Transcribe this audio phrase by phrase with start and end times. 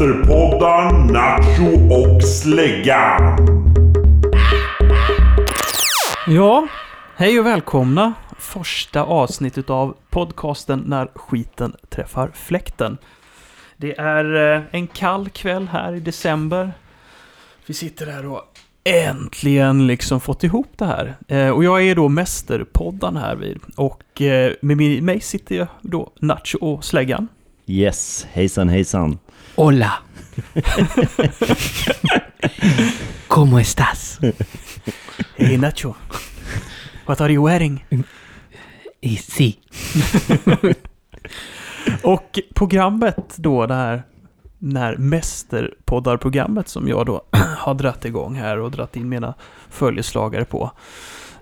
[0.00, 3.36] Mästerpoddaren Nacho och Släggan.
[6.26, 6.66] Ja,
[7.16, 8.12] hej och välkomna.
[8.38, 12.98] Första avsnittet av podcasten När skiten träffar fläkten.
[13.76, 16.72] Det är eh, en kall kväll här i december.
[17.66, 18.42] Vi sitter här och
[18.84, 21.14] äntligen liksom fått ihop det här.
[21.28, 23.58] Eh, Och jag är då mästerpoddan här vid.
[23.76, 27.28] Och eh, med mig- mig sitter jag då Nacho och Släggan.
[27.66, 29.18] Yes, hejsan hejsan.
[29.54, 30.02] Hola.
[33.28, 34.18] ¿Cómo estás?
[35.36, 35.94] Hej Nacho.
[37.06, 37.84] What are you wearing?
[39.00, 39.58] Y sí.
[42.02, 44.02] Och programmet då, det här,
[44.58, 47.22] det här mästerpoddarprogrammet som jag då
[47.58, 49.34] har dratt igång här och dratt in mina
[49.70, 50.70] följeslagare på.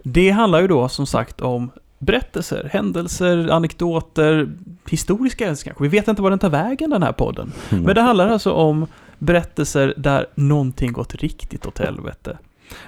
[0.03, 4.49] Det handlar ju då som sagt om berättelser, händelser, anekdoter,
[4.89, 5.83] historiska händelser kanske.
[5.83, 7.53] Vi vet inte var den tar vägen den här podden.
[7.69, 8.87] Men det handlar alltså om
[9.19, 12.39] berättelser där någonting gått riktigt åt helvete.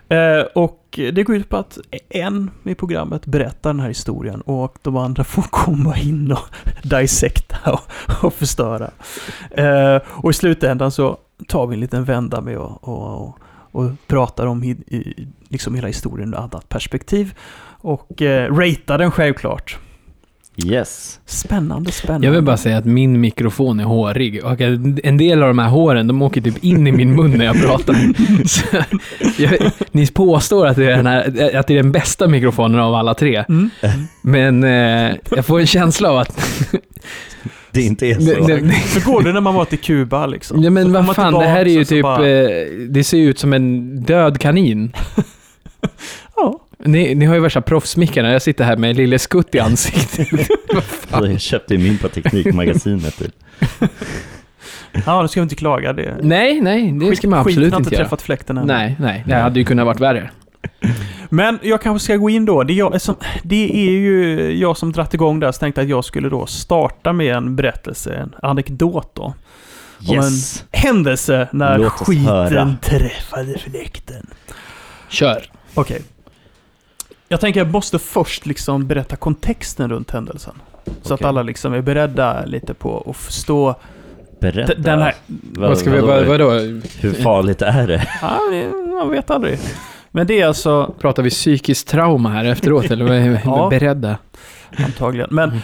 [0.09, 4.79] Eh, och det går ut på att en i programmet berättar den här historien och
[4.83, 8.91] de andra får komma in och dissekta och, och förstöra.
[9.51, 13.39] Eh, och i slutändan så tar vi en liten vända med och, och, och,
[13.73, 17.35] och pratar om hi, i, liksom hela historien ur ett annat perspektiv.
[17.81, 19.77] Och eh, ratear den självklart.
[20.67, 21.21] Yes.
[21.27, 22.27] Spännande, spännande.
[22.27, 24.61] Jag vill bara säga att min mikrofon är hårig och
[25.05, 27.61] en del av de här håren, de åker typ in i min mun när jag
[27.63, 27.95] pratar.
[28.49, 28.63] Så,
[29.43, 32.95] jag, ni påstår att det, är den här, att det är den bästa mikrofonen av
[32.95, 33.71] alla tre, Mm.
[34.23, 36.67] men eh, jag får en känsla av att...
[37.73, 38.21] Det inte är så.
[38.21, 40.63] Det, det, Hur går det när man varit i Kuba liksom?
[40.63, 42.03] ja, Så men vad fan, det här är ju så typ...
[42.03, 44.93] bara- Eh, det ser ut som en död kanin.
[46.37, 46.61] Ja.
[46.85, 50.29] Ni, ni har ju värsta proffsmickarna, jag sitter här med lille skutt i ansiktet.
[51.11, 53.19] Jag köpte min på Teknikmagasinet.
[53.19, 53.35] Typ.
[55.07, 55.93] ja, nu ska vi inte klaga.
[55.93, 56.17] Det.
[56.23, 58.05] Nej, nej, det ska man absolut har inte inte göra.
[58.05, 58.67] träffat fläkten än.
[58.67, 60.31] Nej, nej, det hade ju kunnat varit värre.
[61.29, 62.63] Men jag kanske ska gå in då.
[62.63, 65.81] Det är, jag, som, det är ju jag som dratt igång det här, så tänkte
[65.81, 69.35] att jag skulle då starta med en berättelse, en anekdot då.
[70.09, 70.65] Om Yes.
[70.73, 72.77] en händelse när skiten höra.
[72.83, 74.27] träffade fläkten.
[75.09, 75.51] Kör.
[75.75, 76.03] Okej.
[77.33, 80.55] Jag tänker jag måste först liksom berätta kontexten runt händelsen.
[81.03, 83.75] Så att alla liksom är beredda lite på att förstå
[84.41, 84.75] Berätta.
[84.75, 85.15] den här...
[85.27, 86.07] Vad- Vad ska vi, vadå?
[86.15, 86.51] vad, vadå?
[87.01, 88.09] Hur farligt är det?
[88.23, 88.41] Ja,
[88.99, 89.59] man vet aldrig.
[90.11, 93.69] Men det är alltså Pratar vi psykiskt trauma här efteråt, eller vad är vi Ja.
[93.71, 94.19] beredda?
[94.79, 95.29] antagligen.
[95.31, 95.61] Men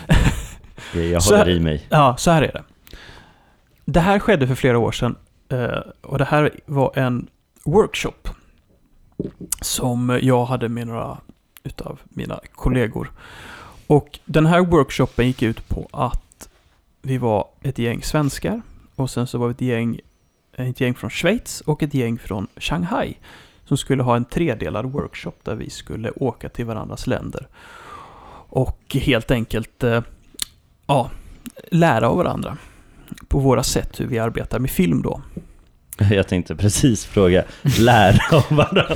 [1.10, 1.86] Jag Så håller här- i mig.
[1.88, 2.62] Ja, så här är det.
[3.84, 5.16] Det här skedde för flera år sedan.
[5.52, 7.26] eh, Och det här var en
[7.64, 8.28] workshop.
[9.60, 11.18] Som jag hade med några
[11.66, 13.12] utav mina kollegor.
[13.86, 16.48] Och den här workshopen gick ut på att
[17.02, 18.62] vi var ett gäng svenskar.
[18.94, 20.00] Och sen så var vi ett gäng,
[20.52, 23.14] ett gäng från Schweiz och ett gäng från Shanghai.
[23.64, 27.48] Som skulle ha en tredelad workshop där vi skulle åka till varandras länder.
[28.48, 30.02] Och helt enkelt eh,
[30.86, 31.10] ja,
[31.70, 32.56] lära av varandra.
[33.28, 35.22] På våra sätt hur vi arbetar med film då.
[36.10, 37.44] Jag tänkte precis fråga,
[37.78, 38.86] lära av varandra.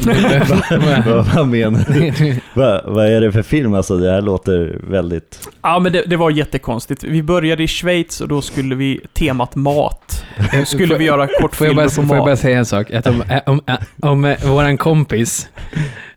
[1.06, 2.34] vad, vad, menar du?
[2.54, 3.74] Vad, vad är det för film?
[3.74, 5.48] Alltså det här låter väldigt...
[5.62, 7.04] Ja, men det, det var jättekonstigt.
[7.04, 10.24] Vi började i Schweiz och då skulle vi, temat mat.
[10.58, 12.38] Då skulle vi göra kortfilmer på får jag bara mat.
[12.38, 12.90] säga en sak?
[12.90, 13.78] Att om, om, om,
[14.10, 15.48] om eh, våran kompis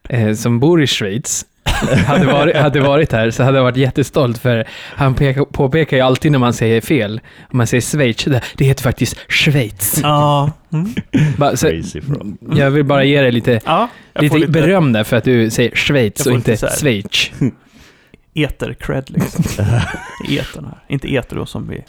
[0.09, 1.45] eh, som bor i Schweiz
[2.07, 6.03] hade varit, hade varit här så hade jag varit jättestolt för han pekar, påpekar ju
[6.03, 7.21] alltid när man säger fel.
[7.51, 8.25] Om man säger Schweiz,
[8.57, 9.99] det, heter faktiskt Schweiz.
[10.03, 10.51] Ja.
[10.73, 10.93] Mm.
[11.37, 12.37] Bara, så, Crazy from.
[12.55, 13.89] jag vill bara ge dig lite, ja
[14.19, 17.31] lite, lite beröm där för att du säger Schweiz och inte Schweiz.
[18.33, 19.65] eter-cred liksom.
[20.29, 20.83] Etern här.
[20.87, 21.83] Inte eter då som vi...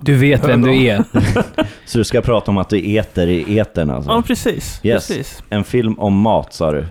[0.00, 1.04] Du vet vem du är.
[1.84, 4.10] Så du ska prata om att du äter i etern alltså?
[4.10, 4.80] Ja, precis.
[4.82, 5.08] Yes.
[5.08, 5.42] precis.
[5.48, 6.86] En film om mat sa du?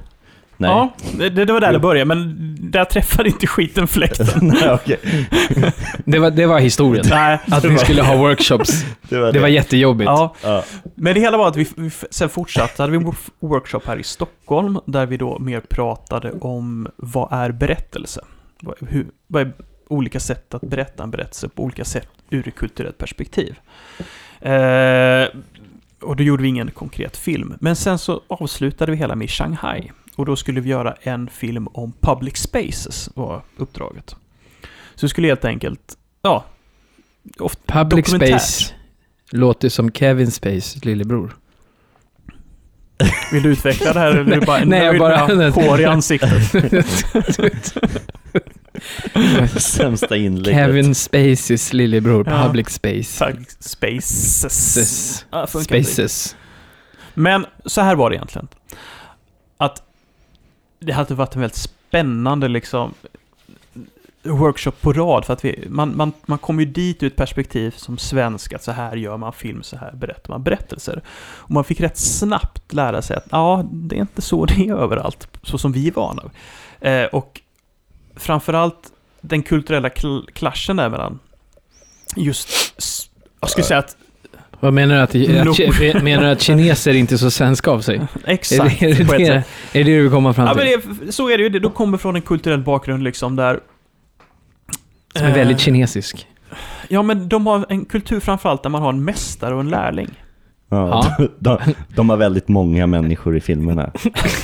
[0.57, 0.69] Nej.
[0.71, 4.27] Ja, det, det var där det började, men där träffade inte skiten fläkten.
[4.41, 4.99] Nej, okej.
[6.05, 7.05] Det var, det var historien.
[7.09, 8.85] Nej, Att det vi var- skulle ha workshops.
[9.09, 9.53] Det var Det var det.
[9.53, 10.05] jättejobbigt.
[10.07, 10.63] Ja, Ja.
[10.95, 13.81] Men det hela var att vi, vi f- sen fortsatte, hade vi en wo- workshop
[13.85, 18.21] här i Stockholm där vi då mer pratade om vad är berättelse?
[18.61, 19.51] Vad, hur, vad är
[19.87, 23.55] olika sätt att berätta en berättelse på olika sätt ur ett kulturellt perspektiv?
[24.41, 25.27] Eh,
[26.01, 27.53] och då gjorde vi ingen konkret film.
[27.59, 29.91] Men sen så avslutade vi hela med Shanghai.
[30.15, 34.15] Och då skulle vi göra en film om public spaces, var uppdraget.
[34.95, 36.45] Så vi skulle helt enkelt, ja,
[37.39, 38.73] ofta Public space
[39.31, 41.35] låter som Kevin Space lillebror.
[43.31, 45.81] Vill du utveckla det här eller är du bara Nej, jag nöjd bara- med hår
[45.81, 46.29] i ansiktet?
[49.61, 50.59] Sämsta inlägget.
[50.59, 52.43] Kevin Spaceys lillebror, Ja.
[52.43, 53.35] Public Space.
[53.59, 54.39] Spaces.
[54.39, 55.25] Spaces.
[55.55, 56.35] Inte Spaces.
[57.13, 58.47] Men så här var det egentligen.
[59.57, 59.83] Att
[60.85, 62.93] det hade varit en väldigt spännande liksom
[64.23, 65.25] workshop på rad.
[65.25, 68.63] För att vi, man, man, man kommer ju dit ur ett perspektiv som svensk, att
[68.63, 71.01] så här gör man film, så här berättar man berättelser.
[71.17, 74.73] Och man fick rätt snabbt lära sig att ja, det är inte så det är
[74.75, 76.23] överallt, så som vi är vana.
[76.79, 77.41] Eh, och
[78.15, 78.91] framförallt
[79.21, 81.19] den kulturella kl- klaschen där mellan
[82.15, 82.49] just,
[83.39, 83.97] jag skulle säga att,
[84.65, 85.01] vad menar du?
[85.01, 88.01] Att, att, menar du att kineser inte är så svenska av sig?
[88.25, 89.43] exakt, är, det, är, det,
[89.79, 90.81] är det du vill komma fram Ja, till?
[90.87, 91.49] men det, så är det ju.
[91.49, 93.59] De kommer från en kulturell bakgrund liksom där...
[95.15, 96.27] Som är väldigt Eh, kinesisk.
[96.87, 100.09] Ja, men de har en kultur framförallt där man har en mästare och en lärling.
[100.77, 101.57] Ja, de,
[101.95, 103.91] de har väldigt många människor i filmerna.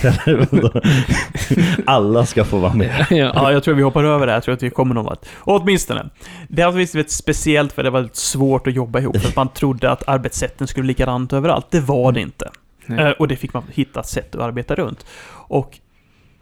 [1.86, 3.06] Alla ska få vara med.
[3.10, 3.32] ja.
[3.36, 4.38] Ja, jag tror vi hoppar över det här.
[4.38, 5.26] Jag tror att vi kommer någon vart.
[5.40, 6.10] Åtminstone.
[6.48, 9.18] Det har visst varit speciellt för det var väldigt svårt att jobba ihop.
[9.18, 11.68] För att man trodde att arbetssätten skulle bli likadant överallt.
[11.70, 12.50] Det var det inte.
[12.86, 13.00] Nej.
[13.06, 15.06] Eh, Och det fick man hitta sätt att arbeta runt.
[15.32, 15.80] Och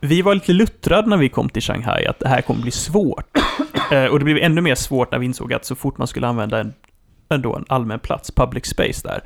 [0.01, 3.37] vi var lite luttrade när vi kom till Shanghai, att det här kommer bli svårt.
[3.91, 6.27] Eh, Och det blev ännu mer svårt när vi insåg att så fort man skulle
[6.27, 6.73] använda en,
[7.29, 9.21] ändå en allmän plats, public space där,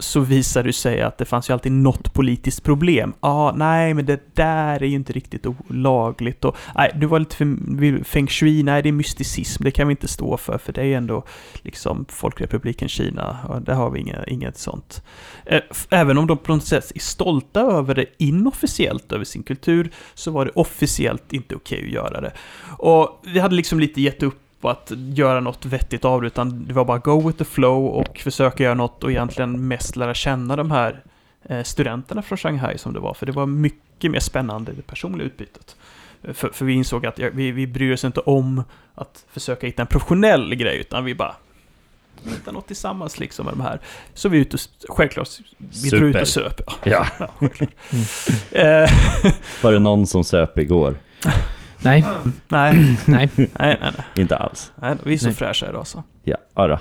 [0.00, 3.12] så visade det sig att det fanns ju alltid något politiskt problem.
[3.20, 6.44] Ja, ah, nej, men det där är ju inte riktigt olagligt.
[6.44, 9.92] Och, nej, du var lite för feng shui, nej, det är mysticism, det kan vi
[9.92, 11.24] inte stå för, för det är ju ändå
[11.62, 15.02] liksom Folkrepubliken Kina, och där har vi inget, inget sånt.
[15.46, 15.60] Eh,
[15.90, 20.30] även om de på något sätt är stolta över det inofficiellt, över sin kultur, så
[20.30, 22.32] var det officiellt inte okej att göra det.
[22.78, 26.64] Och vi hade liksom lite gett upp på att göra något vettigt av det, utan
[26.64, 30.14] det var bara go with the flow och försöka göra något och egentligen mest lära
[30.14, 31.02] känna de här
[31.44, 35.26] eh, studenterna från Shanghai som det var, för det var mycket mer spännande det personliga
[35.26, 35.76] utbytet.
[36.22, 38.62] Eh, För, för vi insåg att vi, vi bryr oss inte om
[38.94, 41.34] att försöka hitta en professionell grej, utan vi bara
[42.24, 43.80] hitta något tillsammans liksom med de här.
[44.14, 44.56] Så vi är ute
[44.88, 45.28] och, självklart,
[45.82, 46.60] vi drog ut och söp.
[46.84, 47.06] Ja.
[47.18, 47.28] Ja.
[47.28, 47.48] Ja.
[48.58, 48.90] Eh,
[49.62, 50.94] Var det någon som söp igår?
[51.82, 52.04] Nej,
[52.48, 52.74] nej,
[53.06, 53.28] nej.
[53.36, 54.72] nej, nej, nej, Inte alls.
[54.74, 54.96] nej.
[55.04, 55.34] Vi är så Nej.
[55.34, 56.02] fräscha idag så.
[56.24, 56.80] Ja, ara.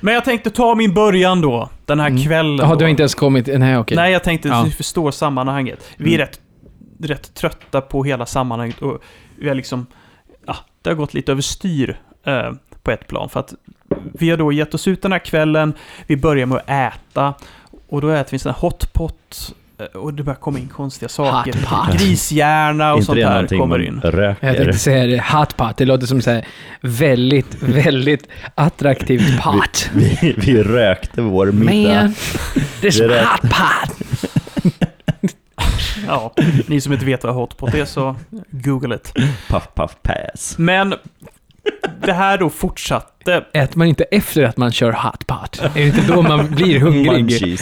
[0.00, 2.22] Men jag tänkte ta min början då, den här Mm.
[2.24, 2.56] kvällen.
[2.56, 2.74] Jaha, då.
[2.78, 3.46] du har inte ens kommit...
[3.46, 3.96] Nej, okej.
[3.96, 4.54] Nej, jag tänkte Ja.
[4.60, 5.84] att du förstår sammanhanget.
[5.96, 6.26] Vi är Mm.
[6.26, 6.40] rätt,
[7.10, 9.02] rätt trötta på hela sammanhanget och
[9.36, 9.86] vi har liksom,
[10.46, 12.52] ja, det har gått lite överstyr eh,
[12.82, 13.28] på ett plan.
[13.28, 13.54] För att
[14.14, 15.74] vi har då gett oss ut den här kvällen,
[16.06, 17.34] vi börjar med att äta
[17.88, 19.54] och då äter vi sån här hotpot
[19.94, 21.54] och det börjar komma in konstiga saker.
[21.98, 24.00] Grishjärna och inte sånt någonting kommer in.
[24.04, 24.54] Jag röker?
[24.54, 25.76] tänkte säga det, hot pot.
[25.76, 26.46] Det låter som så här
[26.80, 29.90] väldigt, väldigt attraktivt pot.
[29.94, 32.02] Vi, vi rökte vår middag.
[32.02, 32.14] Man,
[32.80, 33.26] there's Det är rätt.
[33.28, 34.08] hot pot.
[36.06, 36.34] Ja,
[36.66, 38.16] ni som inte vet vad hotpot är så
[38.50, 39.12] google it.
[39.48, 40.54] Puff puff pass.
[40.58, 40.94] Men
[42.06, 45.60] det här då fortsatte Äter man inte efter att man kör hot pot?
[45.62, 47.58] Är det inte då man blir hungrig?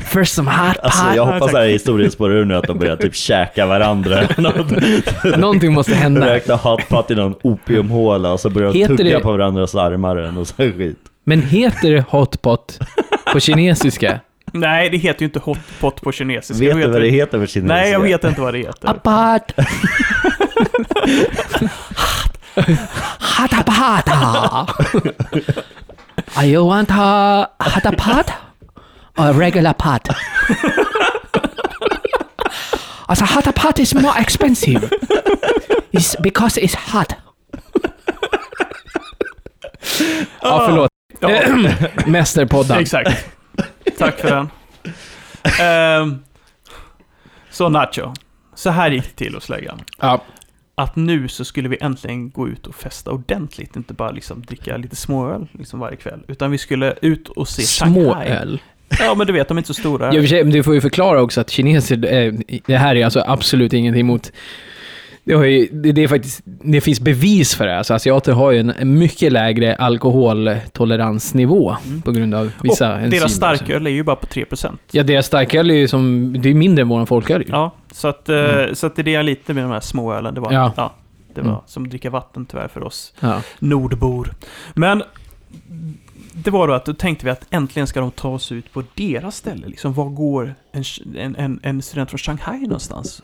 [0.04, 0.84] First some hot pot.
[0.84, 4.20] Alltså jag Ja, hoppas i historien spårar ur nu att de börjar typ käka varandra.
[5.36, 6.26] Någonting måste hända.
[6.34, 10.46] Rökte hotpot i någon opiumhåla och så började de tugga det- på varandras armar och
[10.48, 10.98] sånt skit.
[11.24, 12.78] Men heter det hot pot
[13.32, 14.20] på kinesiska?
[14.52, 16.64] Nej, det heter ju inte hotpot på kinesiska.
[16.64, 17.74] Vet du vad det heter för kinesiska?
[17.74, 18.88] Nej, jag vet inte vad det heter.
[22.58, 22.78] Apat.
[23.20, 24.66] Hatapata.
[26.36, 28.32] Are you want a hatapat
[29.18, 30.08] or a regular pot?
[33.06, 34.90] Alltså hatapat is more expensive.
[35.92, 37.12] It's because it's hot.
[40.42, 40.66] Ja, ah.
[40.66, 40.90] förlåt.
[41.20, 41.28] Ja,
[42.06, 42.78] Mästerpodden.
[42.78, 43.26] exakt.
[43.98, 44.50] Tack för den.
[45.60, 46.24] Ehm,
[47.50, 48.14] så Nacho,
[48.54, 49.80] så här gick det till hos läggan.
[50.00, 50.20] Ja.
[50.78, 54.76] Att nu så skulle vi äntligen gå ut och festa ordentligt, inte bara liksom dricka
[54.76, 56.20] lite småöl liksom varje kväll.
[56.28, 58.28] Utan vi skulle ut och se Shanghai.
[58.28, 58.60] öl.
[59.00, 60.14] Ja, men du vet, de är inte så stora.
[60.14, 62.34] Ja, men du får ju förklara också att kineser, eh,
[62.66, 64.32] det här är alltså absolut ingenting mot...
[65.28, 67.78] Det, ju, det, det är faktiskt, det finns bevis för det.
[67.78, 72.02] Alltså asiater har ju en, en mycket lägre alkoholtoleransnivå Mm.
[72.02, 73.20] på grund av vissa och enzymer.
[73.20, 74.78] deras starköl är ju bara på 3%.
[74.90, 76.36] Ja, deras starköl är ju som...
[76.42, 77.44] Det är mindre än våran folköl.
[77.48, 78.74] Ja, så att, eh, Mm.
[78.74, 80.34] så att det är det jag lite med de här småölen.
[80.34, 80.72] Det var, Ja.
[80.76, 80.94] ja.
[81.34, 81.60] det var Mm.
[81.66, 83.42] som att dricka vatten tyvärr för oss Ja.
[83.58, 84.32] nordbor.
[84.74, 85.02] Men
[86.32, 88.82] det var då att då tänkte vi att äntligen ska de ta oss ut på
[88.94, 89.66] deras ställe.
[89.66, 90.84] Liksom, var går en,
[91.16, 93.22] en, en, en student från Shanghai någonstans?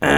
[0.00, 0.08] Äh,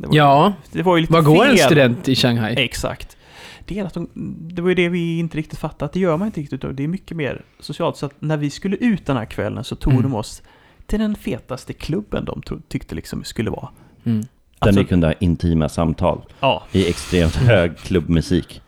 [0.00, 0.52] Det var, ja.
[0.72, 1.66] det var ju lite Vad går en fel.
[1.66, 2.54] student i Shanghai?
[2.58, 3.16] Exakt.
[3.64, 4.08] Det, är att de,
[4.54, 6.60] det var ju det vi inte riktigt fattade, att det gör man inte riktigt.
[6.76, 7.96] Det är mycket mer socialt.
[7.96, 10.02] Så att när vi skulle ut den här kvällen så tog Mm.
[10.02, 10.42] de oss
[10.86, 13.68] till den fetaste klubben de tyckte liksom skulle vara.
[14.04, 14.20] Mm.
[14.20, 14.26] Där
[14.58, 18.60] Alltså- ni kunde ha intima samtal Ja, i extremt hög klubbmusik.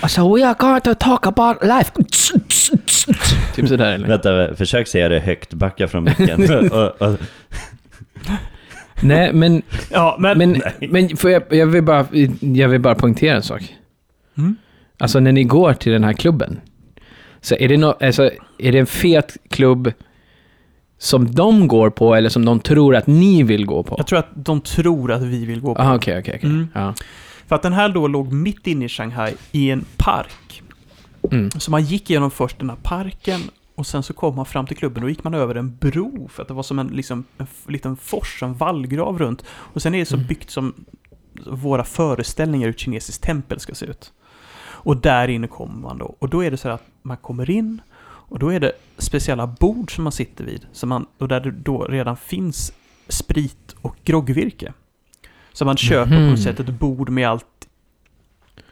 [0.00, 1.92] Alltså, we are going to talk about life.
[3.54, 4.08] typ sådär eller?
[4.08, 6.40] Vänta, försök säga det högt, backa från micken.
[9.00, 10.38] Nej, men, ja men...
[10.38, 12.06] men, men får jag, jag, vill bara,
[12.40, 13.74] jag vill bara poängtera en sak.
[14.38, 14.56] Mm.
[14.98, 16.60] Alltså när ni går till den här klubben,
[17.40, 19.92] så är det, no, alltså, är det en fet klubb
[20.98, 23.94] som de går på eller som de tror att ni vill gå på?
[23.98, 25.80] Jag tror att de tror att vi vill gå på.
[25.80, 26.50] Aha, okej, okej, okej.
[26.50, 26.68] Mm.
[26.74, 26.94] Ja.
[27.46, 30.62] För att den här då låg mitt inne i Shanghai i en park.
[31.30, 31.50] Mm.
[31.50, 33.40] Så man gick igenom först den här parken
[33.76, 36.28] och sen så kom man fram till klubben och då gick man över en bro
[36.28, 39.44] för att det var som en, liksom, en liten fors, en vallgrav runt.
[39.48, 40.26] Och sen är det så Mm.
[40.26, 40.74] byggt som
[41.46, 44.12] våra föreställningar ur ett kinesiskt tempel ska se ut.
[44.58, 46.16] Och där inne kommer man då.
[46.18, 47.80] Och då är det så här att man kommer in
[48.28, 50.66] och då är det speciella bord som man sitter vid.
[50.72, 52.72] Så man, och där det då redan finns
[53.08, 54.72] sprit och groggvirke.
[55.52, 56.30] Så man köper på Mhm.
[56.30, 57.46] något sätt ett bord med allt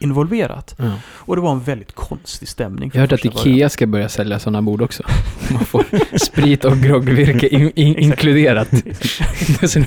[0.05, 0.75] involverat.
[0.79, 0.93] Ja.
[1.07, 2.91] Och det var en väldigt konstig stämning.
[2.95, 3.57] Jag har hört att första början.
[3.57, 5.03] Ikea ska börja sälja sådana bord också.
[5.53, 5.85] Man får
[6.19, 8.69] sprit och groggvirke in, in, inkluderat.
[9.61, 9.83] så,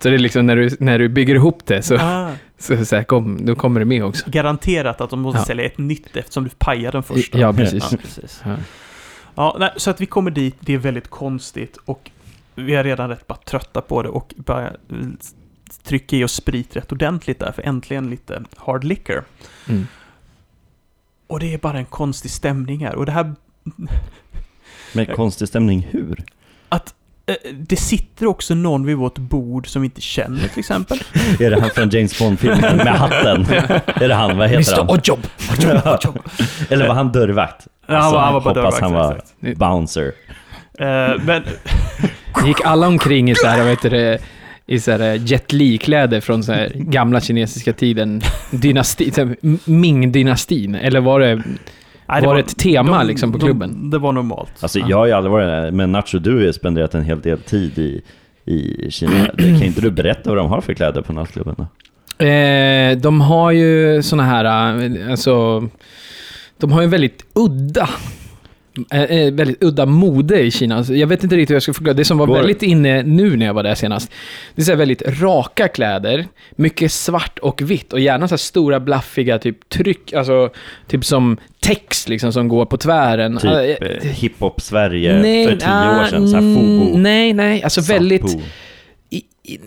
[0.00, 2.96] så det är liksom när du, när du bygger ihop det så, Ah, så, så
[2.96, 4.24] här, kom, då kommer det med också.
[4.30, 5.44] garanterat att de måste Ja.
[5.44, 7.38] sälja ett nytt eftersom du pajar den första.
[7.38, 7.84] Ja, precis.
[7.92, 8.42] Ja, precis.
[8.44, 8.56] Ja.
[9.34, 12.10] Ja, nej, så att vi kommer dit, det är väldigt konstigt och
[12.54, 14.76] vi är redan rätt bara trötta på det och börjar
[15.82, 19.24] trycka i oss sprit rätt ordentligt där, för äntligen lite hard liquor.
[19.68, 19.86] Mm.
[21.26, 22.94] Och det är bara en konstig stämning här.
[22.94, 23.34] Och det här,
[24.92, 26.24] med konstig stämning, hur?
[26.68, 26.94] att
[27.26, 30.98] eh, det sitter också någon vid vårt bord som vi inte känner till exempel.
[31.40, 33.46] Är det han från James Bond-filmen med hatten?
[33.86, 34.38] Är det han?
[34.38, 34.90] Vad heter han?
[34.90, 35.26] Ojob!
[36.70, 37.66] Eller var han dörrvakt?
[37.86, 39.58] Ja, han var- han var bara hoppas dörrvakt, han var exakt.
[39.58, 40.12] bouncer.
[40.78, 41.42] Eh, men
[42.44, 44.18] Gick alla omkring i så här, vad heter det,
[44.66, 48.20] i så här Jet Li-kläder från så här gamla kinesiska tiden,
[48.50, 49.10] dynasti,
[49.64, 50.78] Ming-dynastin?
[50.80, 51.42] Eller var det,
[52.06, 53.70] nej, var det ett tema liksom på klubben?
[53.72, 54.52] De, det var normalt.
[54.60, 57.20] Alltså jag har ju aldrig varit där, men Nacho, du har ju spenderat en hel
[57.20, 58.02] del tid i,
[58.44, 59.26] i Kina.
[59.38, 61.66] Kan inte du berätta vad de har för kläder på nattklubben då?
[62.24, 65.68] Eh, de har ju såna här, eh, alltså,
[66.58, 67.88] de har ju väldigt udda,
[68.92, 70.76] eh, eh, väldigt udda mode i Kina.
[70.76, 71.94] Alltså, jag vet inte riktigt hur jag ska förklara.
[71.94, 74.12] Det som var väldigt inne nu när jag var där senast,
[74.54, 78.80] det är så väldigt raka kläder, mycket svart och vitt och gärna så här stora
[78.80, 80.50] blaffiga typ tryck, alltså
[80.86, 83.38] typ som text liksom som går på tvären.
[83.38, 85.12] Typ Eh, eh, hiphop-Sverige
[85.48, 87.02] för tio år sedan, så här mm.
[87.02, 88.38] Nej, nej, alltså väldigt Sampo.
[88.38, 88.50] i,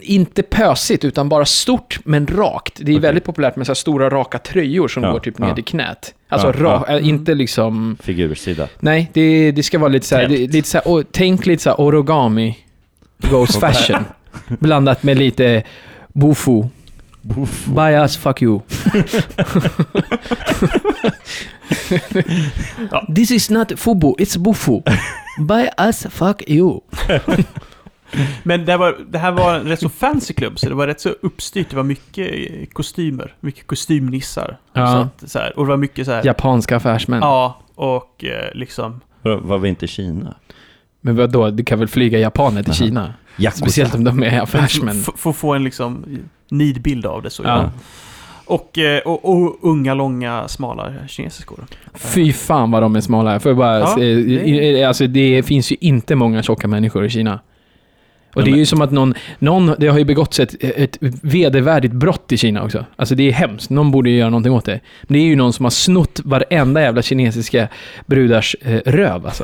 [0.01, 2.73] inte pösigt, utan bara stort men rakt.
[2.75, 2.99] Det är Okej.
[2.99, 5.45] väldigt populärt med så stora raka tröjor som Ja, går typ ja.
[5.47, 6.13] ner till knät.
[6.29, 6.97] Alltså Ja, ra, ja.
[6.97, 7.97] äh, inte liksom...
[8.03, 8.67] Figursida.
[8.79, 11.63] Nej, det, det ska vara lite så här, det, lite så här och, tänk lite
[11.63, 12.57] så här origami
[13.17, 14.03] goes fashion.
[14.47, 15.63] blandat med lite
[16.13, 16.63] bufu.
[17.65, 18.61] Buy us, fuck you.
[23.15, 24.37] This is not fubu, it's.
[25.39, 26.81] Buy us, fuck you.
[28.43, 31.01] Men det, var, det här var en rätt så fancy klubb, så det var rätt
[31.01, 31.69] så uppstyrt.
[31.69, 34.57] Det var mycket eh, kostymer, mycket kostymnissar.
[34.73, 34.87] Ja.
[34.87, 36.25] Så att, så här, och det var mycket så här...
[36.25, 37.19] Japanska affärsmän.
[37.21, 38.99] Ja, och eh, liksom...
[39.21, 40.35] Var, vi inte i Kina?
[41.01, 42.77] Men vadå, du kan väl flyga japaner till Aha.
[42.77, 43.13] Kina?
[43.37, 43.65] Yakuza.
[43.65, 44.99] Speciellt om de är affärsmän.
[45.07, 46.05] F- Få få en liksom
[46.49, 47.43] nidbild av det så.
[47.43, 47.71] Ja.
[48.45, 51.65] Och, eh, och, och unga, långa, smala kinesiskor.
[51.93, 53.39] Fy fan vad de är smala.
[53.43, 57.39] Jag bara Ja, det- alltså det finns ju inte många tjocka människor i Kina.
[58.33, 60.97] Och det är men- ju som att någon, någon, det har ju begåtts ett, ett
[61.21, 62.85] vedervärdigt brott i Kina också.
[62.95, 64.79] Alltså det är hemskt, någon borde ju göra någonting åt det.
[65.01, 67.67] Men det är ju någon som har snott varenda jävla kinesiska
[68.05, 69.43] brudars eh, röv alltså.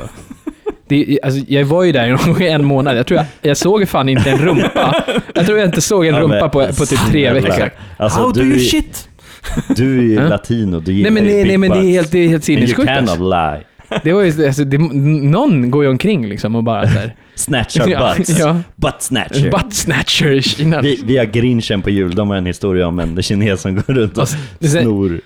[0.88, 1.40] Det, alltså.
[1.48, 4.38] Jag var ju där i en månad, jag tror jag, jag såg fan inte en
[4.38, 5.04] rumpa.
[5.34, 7.70] Jag tror jag inte såg en Ja, rumpa men på, på typ tre veckor.
[7.96, 9.08] Alltså, How do du, you shit?
[9.76, 12.12] du är ju latino, du Nej gillar men, ju nej, nej, men det är helt,
[12.12, 12.88] det är helt And You sinnessjukt.
[12.88, 13.24] cannot Alltså.
[13.30, 13.64] lie.
[14.04, 18.16] Det var ju, alltså, det, någon går ju omkring liksom och bara så här, Snatchar
[18.16, 18.38] butts.
[18.38, 18.60] ja.
[18.76, 19.50] Butt snatcher.
[19.50, 20.80] Butt snatcher i Kina.
[20.80, 23.94] Vi, vi har Grinchen på jul, de har en historia om en kines som går
[23.94, 24.36] runt och Alltså,
[24.82, 25.20] snor.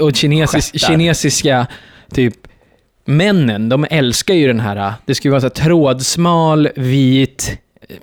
[0.00, 0.88] Och kinesis, Stjärtar.
[0.88, 1.66] kinesiska,
[2.14, 2.34] typ,
[3.04, 7.58] männen, de älskar ju den här, det ska ju vara så här trådsmal, vit,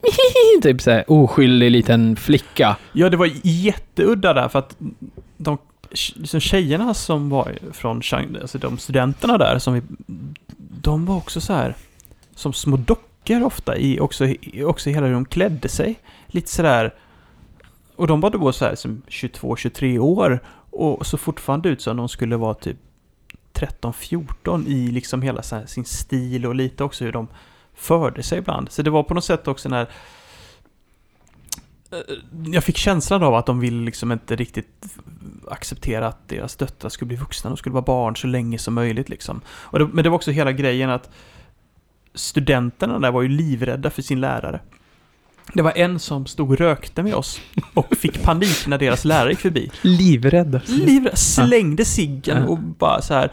[0.63, 2.75] typ så här oskyldig liten flicka.
[2.93, 4.75] Ja, det var jätteudda där för att
[5.37, 5.57] de
[6.15, 8.37] liksom tjejerna som var från Chang...
[8.41, 9.81] alltså de studenterna där som vi,
[10.81, 11.75] de var också så här
[12.35, 15.95] som små dockor ofta i också, i- också hela hur de klädde sig.
[16.27, 16.93] Lite sådär,
[17.95, 20.39] och de var då så här som 22-23 år
[20.69, 22.77] och så fortfarande ut som de skulle vara typ
[23.53, 27.27] 13-14 i liksom hela så här sin stil och lite också hur de
[27.75, 28.71] förde sig ibland.
[28.71, 29.87] Så det var på något sätt också när här
[31.91, 31.99] Eh,
[32.45, 34.85] jag fick känslan av att de ville liksom inte riktigt
[35.47, 37.49] acceptera att deras döttrar skulle bli vuxna.
[37.49, 39.41] De skulle vara barn så länge som möjligt liksom.
[39.47, 41.09] Och det, men det var också hela grejen att
[42.13, 44.59] studenterna där var ju livrädda för sin lärare.
[45.53, 47.41] Det var en som stod och rökte med oss
[47.73, 49.71] och fick panik när deras lärare gick förbi.
[49.81, 50.61] Livrädda.
[50.65, 53.31] Livrädd, slängde ciggen och bara så här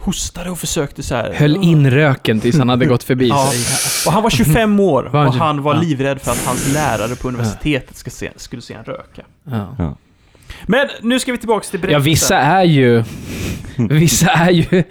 [0.00, 1.32] hostade och försökte så här.
[1.32, 3.28] Höll in röken tills han hade gått förbi.
[3.28, 3.50] Ja.
[4.06, 7.96] Och han var 25 år och han var livrädd för att hans lärare på universitetet
[7.96, 9.22] ska se, skulle se han röka.
[9.78, 9.96] Ja.
[10.66, 12.02] Men nu ska vi tillbaka till Ja, berättelsen.
[12.02, 13.02] vissa är ju...
[13.90, 14.84] Vissa är ju...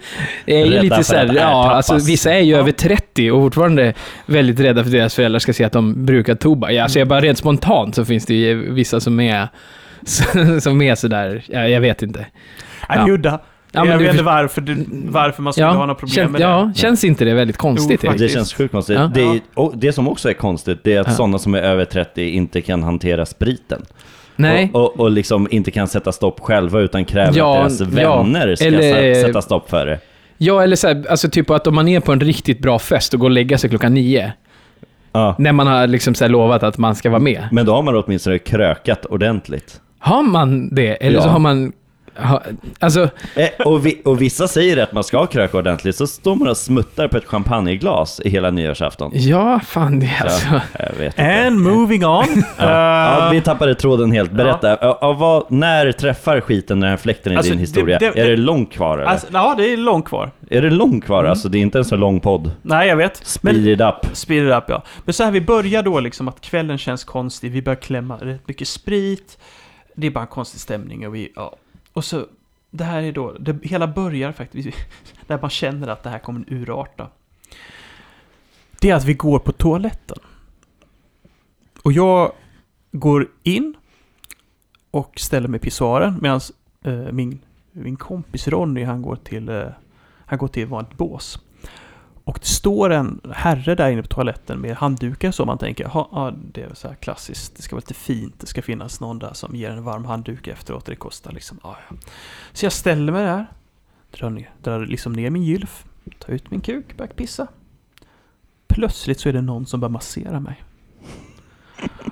[0.46, 2.58] är ju lite för så här, att ja, alltså, vissa är ju Ja.
[2.58, 3.94] över 30 och fortfarande
[4.26, 6.72] väldigt rädda för att deras föräldrar ska se att de brukar tobak.
[6.72, 9.48] Ja, alltså jag bara rent spontant så finns det ju vissa som är...
[10.60, 12.26] Som är sådär, ja, jag vet inte.
[12.88, 13.06] Ja.
[13.08, 13.40] udda.
[13.72, 16.32] Ja, jag du vet inte varför, du, varför man skulle Ja, ha några problem kän,
[16.32, 16.80] med ja, det.
[16.80, 18.00] känns inte det väldigt konstigt?
[18.04, 18.12] Jo?
[18.18, 18.96] Det känns sjukt konstigt.
[18.98, 19.10] Ja.
[19.14, 19.40] Det, är, Ja.
[19.54, 21.12] och det som också är konstigt, det är att Ja.
[21.14, 23.82] sådana som är över 30 inte kan hantera spriten.
[24.36, 24.70] Nej.
[24.74, 28.22] Och, och, och liksom inte kan sätta stopp själva utan kräver Ja, att deras ja.
[28.22, 28.80] vänner ska Eller-
[29.14, 29.98] sä- sätta stopp för det.
[30.38, 33.14] Ja, eller så här, alltså typ att om man är på en riktigt bra fest
[33.14, 34.32] och går och lägga sig klockan nio,
[35.12, 35.34] Ja.
[35.38, 37.48] när man har liksom så lovat att man ska vara med.
[37.52, 39.80] Men då har man åtminstone krökat ordentligt.
[39.98, 40.88] Har man det?
[41.06, 41.22] Eller Ja.
[41.22, 41.72] så har man...
[42.18, 42.42] Ha,
[42.78, 46.48] alltså, Eh, och, vi, och vissa säger att man ska kröka ordentligt, så står man
[46.48, 49.10] och smuttar på ett champagneglas i hela nyårsafton.
[49.14, 50.46] ja, fan det är alltså...
[50.54, 51.46] Ja, jag vet inte.
[51.46, 52.24] And moving on.
[52.58, 54.30] Ja, Eh, vi tappade tråden helt.
[54.32, 54.98] Berätta, ja.
[55.00, 57.98] ja, vad, när träffar skiten den här fläkten i Alltså, din det- historia?
[57.98, 59.06] det- är det långt kvar eller?
[59.10, 60.30] alltså, ja, det är långt kvar.
[60.50, 61.24] är det långt kvar?
[61.24, 62.50] Alltså det är inte en så lång podd.
[62.62, 63.16] Nej, jag vet.
[63.26, 64.16] Speed Men, it up.
[64.16, 64.82] speed it up, ja.
[65.04, 67.52] Men så här, vi börjar då liksom att kvällen känns konstig.
[67.52, 69.38] Vi börjar klämma rätt mycket sprit.
[69.96, 71.56] Det är bara en konstig stämning och vi, ja.
[71.96, 72.26] Och så,
[72.70, 74.78] det här är då, det hela börjar faktiskt,
[75.26, 77.08] där man känner att det här kommer urarta.
[78.80, 80.18] Det är att vi går på toaletten.
[81.82, 82.32] Och jag
[82.92, 83.74] går in
[84.90, 86.40] och ställer mig i pissoaren medan
[86.82, 87.40] eh, min,
[87.72, 89.68] min kompis Ronny, han går till, eh,
[90.26, 91.38] han går till ett vanligt bås.
[92.26, 96.06] Och det står en herre där inne på toaletten med handdukar så man tänker, "Jaha,
[96.12, 99.18] ja, det är så här klassiskt, det ska vara lite fint, det ska finnas någon
[99.18, 101.96] där som ger en varm handduk efteråt, det kostar liksom, ja, ja.
[102.52, 103.46] Så jag ställer mig där,
[104.10, 105.84] drar, ner, drar liksom ner min gylf,
[106.18, 107.46] tar ut min kuk, börjar pissa.
[108.68, 110.64] Plötsligt så är det någon som börjar massera mig.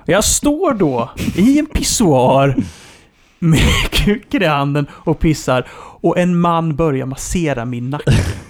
[0.05, 2.57] Jag står då i en pissoar
[3.39, 5.69] med kuken i handen och pissar
[6.01, 8.44] och en man börjar massera min nacke.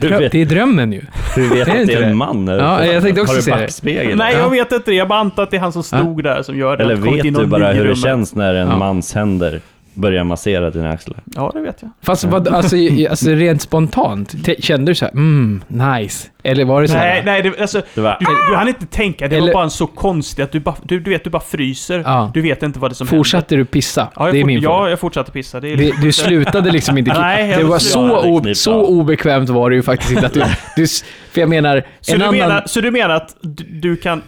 [0.00, 1.02] Du Drö- vet, det är drömmen ju.
[1.34, 2.06] du vet det att det är det?
[2.06, 2.48] en man?
[2.48, 2.64] eller?
[2.64, 3.50] Ja, jag tänkte också Har du det.
[3.50, 4.16] backspegel?
[4.18, 4.38] Nej, Ja.
[4.38, 4.96] jag vet inte det.
[4.96, 6.82] Jag bara antar att det är han som stod där som gör det.
[6.84, 8.76] Eller vet du bara hur det känns när en Ja.
[8.78, 9.60] mans händer
[10.00, 11.18] börjar massera dina axlar?
[11.34, 11.90] Ja, det vet jag.
[12.02, 12.76] Fast vad, alltså,
[13.10, 16.28] alltså rent spontant, kände du så här, mm, nice?
[16.42, 17.06] Eller var det så här?
[17.06, 19.28] Nej, nej, det, alltså, Det var, du, du hann inte tänka.
[19.28, 21.42] Det Eller- var bara en så konstigt att du bara, du, du vet, du bara
[21.42, 22.02] fryser.
[22.06, 22.30] Ja.
[22.34, 24.00] Du vet inte vad det som Fortsatte du pissa?
[24.00, 24.12] händer.
[24.16, 24.90] Ja, jag det är fort- min Ja, fråga.
[24.90, 25.60] jag fortsatte pissa.
[25.60, 28.54] Det är Det, du slutade liksom inte Nej, jag Det var slutade så, o, knipa.
[28.54, 30.42] så obekvämt var det ju faktiskt inte att du...
[30.76, 32.38] du s- för jag menar, så, en du annan...
[32.38, 34.22] menar, så du menar att du, du kan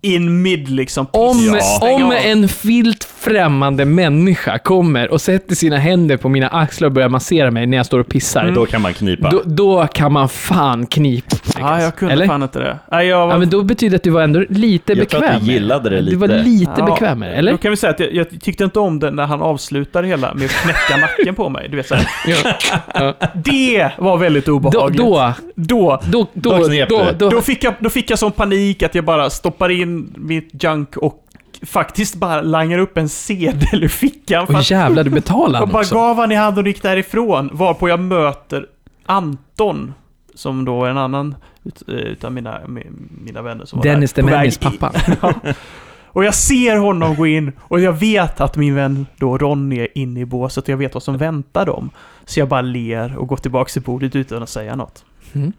[0.00, 1.34] in mid liksom Om,
[1.78, 6.92] stänga om en vilt främmande människa kommer och sätter sina händer på mina axlar och
[6.92, 9.30] börjar massera mig när jag står och pissar, Då kan man knipa.
[9.30, 11.36] då, då kan man fan knipa.
[11.58, 12.26] Ja, jag kunde Eller?
[12.26, 12.78] fan inte det.
[12.90, 15.20] Nej, jag var, Ja, men då betyder det att du var ändå lite Jag tror
[15.20, 15.36] bekväm.
[15.36, 16.42] att du gillade det Du var lite.
[16.48, 17.52] lite Ja, bekvämare, eller?
[17.52, 20.34] Då kan vi säga att jag, jag tyckte inte om det när han avslutade hela
[20.34, 21.68] med att knäcka nacken på mig.
[21.70, 22.06] Du vet så här.
[22.94, 23.14] Ja.
[23.34, 24.98] Det var väldigt Då, obehagligt.
[24.98, 27.12] då, då, då, då, Då knep då, du.
[27.18, 30.64] då, Då fick, jag, då fick jag sån panik att jag bara stoppar in mitt
[30.64, 31.24] junk och
[31.66, 34.56] faktiskt bara langar upp en sedel ur fickan.
[34.56, 35.94] Att, jävlar, du betalade och han bara också.
[35.94, 37.50] gav han i hand och gick därifrån.
[37.52, 38.66] Varpå jag möter
[39.06, 39.94] Anton,
[40.34, 42.92] som då är en annan ut, eh, utav mina, mi-
[43.24, 44.78] mina vänner som var Dennis där, väg Demennis in.
[44.78, 44.92] pappa.
[45.44, 45.52] Ja.
[46.12, 49.98] Och jag ser honom gå in och jag vet att min vän då Ronny är
[49.98, 51.90] inne i båset och jag vet vad som väntar dem.
[52.24, 55.04] Så jag bara ler och går tillbaka till bordet utan att säga något.
[55.32, 55.52] Mm.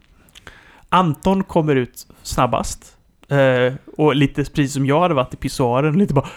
[0.89, 2.97] Anton kommer ut snabbast.
[3.29, 6.27] Eh, och lite precis som jag hade varit i pissoaren, lite bara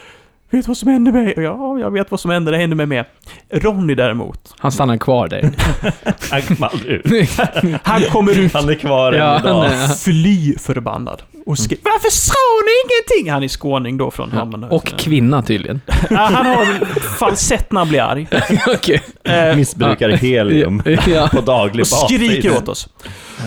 [0.51, 1.35] Vet du vad som hände mig?
[1.37, 3.05] Och Ja, jag vet vad som hände, det hände mig med.
[3.51, 5.51] Ronny däremot, Han stannar kvar där.
[6.31, 7.31] Han kom aldrig ut.
[7.83, 9.63] han kommer ut Han är kvar Ja, än idag.
[9.65, 11.23] han fly förbannad.
[11.47, 12.33] Och skrev Varför sa
[12.65, 13.33] ni ingenting?
[13.33, 14.67] Han är skåning då från Hammarby.
[14.71, 15.81] Och kvinna tydligen.
[16.11, 16.85] Ja, han har
[17.19, 18.27] falsett när han blir arg.
[18.67, 19.03] Okej.
[19.25, 21.29] Eh, Missbrukar helium Ja.
[21.33, 22.17] på daglig och basis.
[22.17, 22.89] skriker åt oss.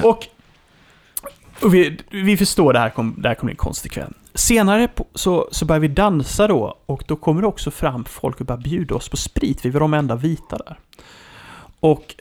[0.03, 0.19] Och,
[1.61, 4.13] och vi, vi förstår det här kommer det här kommer bli en konstig kväll.
[4.33, 8.39] Senare på, så, så börjar vi dansa då och då kommer det också fram folk
[8.39, 9.65] och börjar bjuda oss på sprit.
[9.65, 10.77] Vi var de enda vita där.
[11.79, 12.15] Och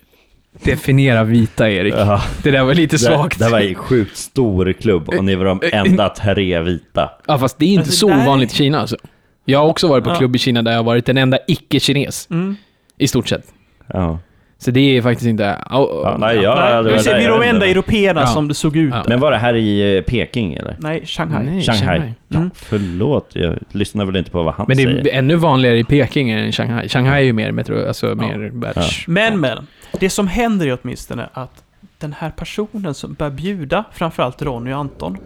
[0.63, 1.95] Definiera vita, Erik.
[1.95, 3.39] Ja, Det där var lite det, svagt.
[3.39, 7.11] det var en sjukt stor klubb och ni var de enda tre vita.
[7.27, 8.97] Ja, fast det är inte Alltså, så ovanligt i Kina alltså.
[9.45, 10.15] Jag har också varit på Ja.
[10.15, 12.57] klubb i Kina där jag har varit den enda icke-kines, Mm.
[12.99, 13.45] i stort sett.
[13.87, 14.19] Ja.
[14.65, 15.65] Så det är faktiskt inte...
[15.71, 18.27] Ja, nej, jag, Nej, det var vi är jag de enda européerna Ja.
[18.27, 18.95] som det såg ut.
[18.95, 19.05] Ja.
[19.09, 20.77] Men var det här i eh, Peking eller?
[20.79, 21.45] Nej, Shanghai.
[21.47, 21.99] Nej, Shanghai.
[22.29, 22.51] Ja, Mm.
[22.55, 25.09] Förlåt, jag lyssnar väl inte på vad han Men det säger.
[25.09, 26.89] är ännu vanligare i Peking än i Shanghai.
[26.89, 29.07] Shanghai är ju mer metro, alltså mer världs...
[29.09, 29.67] Men, men.
[30.01, 31.65] Det som händer är åtminstone att
[31.99, 35.17] den här personen som börjar bjuda, framförallt Ronny och Anton.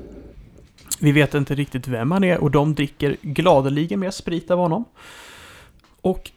[1.00, 4.84] Vi vet inte riktigt vem han är och de dricker gladeligen mer sprit av honom.
[6.00, 6.30] Och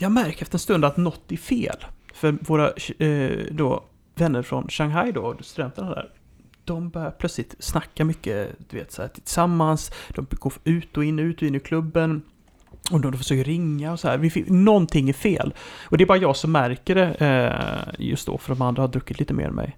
[0.00, 1.76] jag märker efter en stund att något är fel.
[2.24, 3.84] För våra eh, då,
[4.14, 6.10] vänner från Shanghai då, studenterna där.
[6.64, 9.90] De börjar plötsligt snacka mycket, du vet, så här, tillsammans.
[10.14, 12.22] De går ut och in, ut och in i klubben.
[12.90, 14.18] Och de, försöker ringa och så här.
[14.18, 15.54] Vi, fick- någonting är fel.
[15.88, 18.88] Och det är bara jag som märker det eh, just då, för de andra har
[18.88, 19.76] druckit lite mer än mig.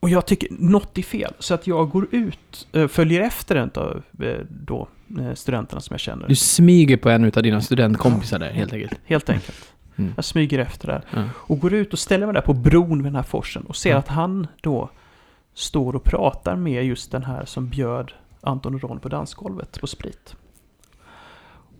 [0.00, 3.70] Och jag tycker något är fel, så att jag går ut, eh, följer efter en
[3.74, 4.88] av eh, då,
[5.20, 6.28] eh, studenterna som jag känner.
[6.28, 9.00] Du smyger på en av dina studentkompisar där, helt enkelt.
[9.04, 9.72] Helt enkelt.
[10.00, 10.12] Mm.
[10.16, 11.04] Jag smyger efter där.
[11.10, 11.22] Ja.
[11.34, 13.90] Och går ut och ställer mig där på bron vid den här forsen och ser
[13.90, 13.96] Ja.
[13.96, 14.90] att han då
[15.54, 19.86] står och pratar med just den här som bjöd Anton och Ron på dansgolvet på
[19.86, 20.36] sprit.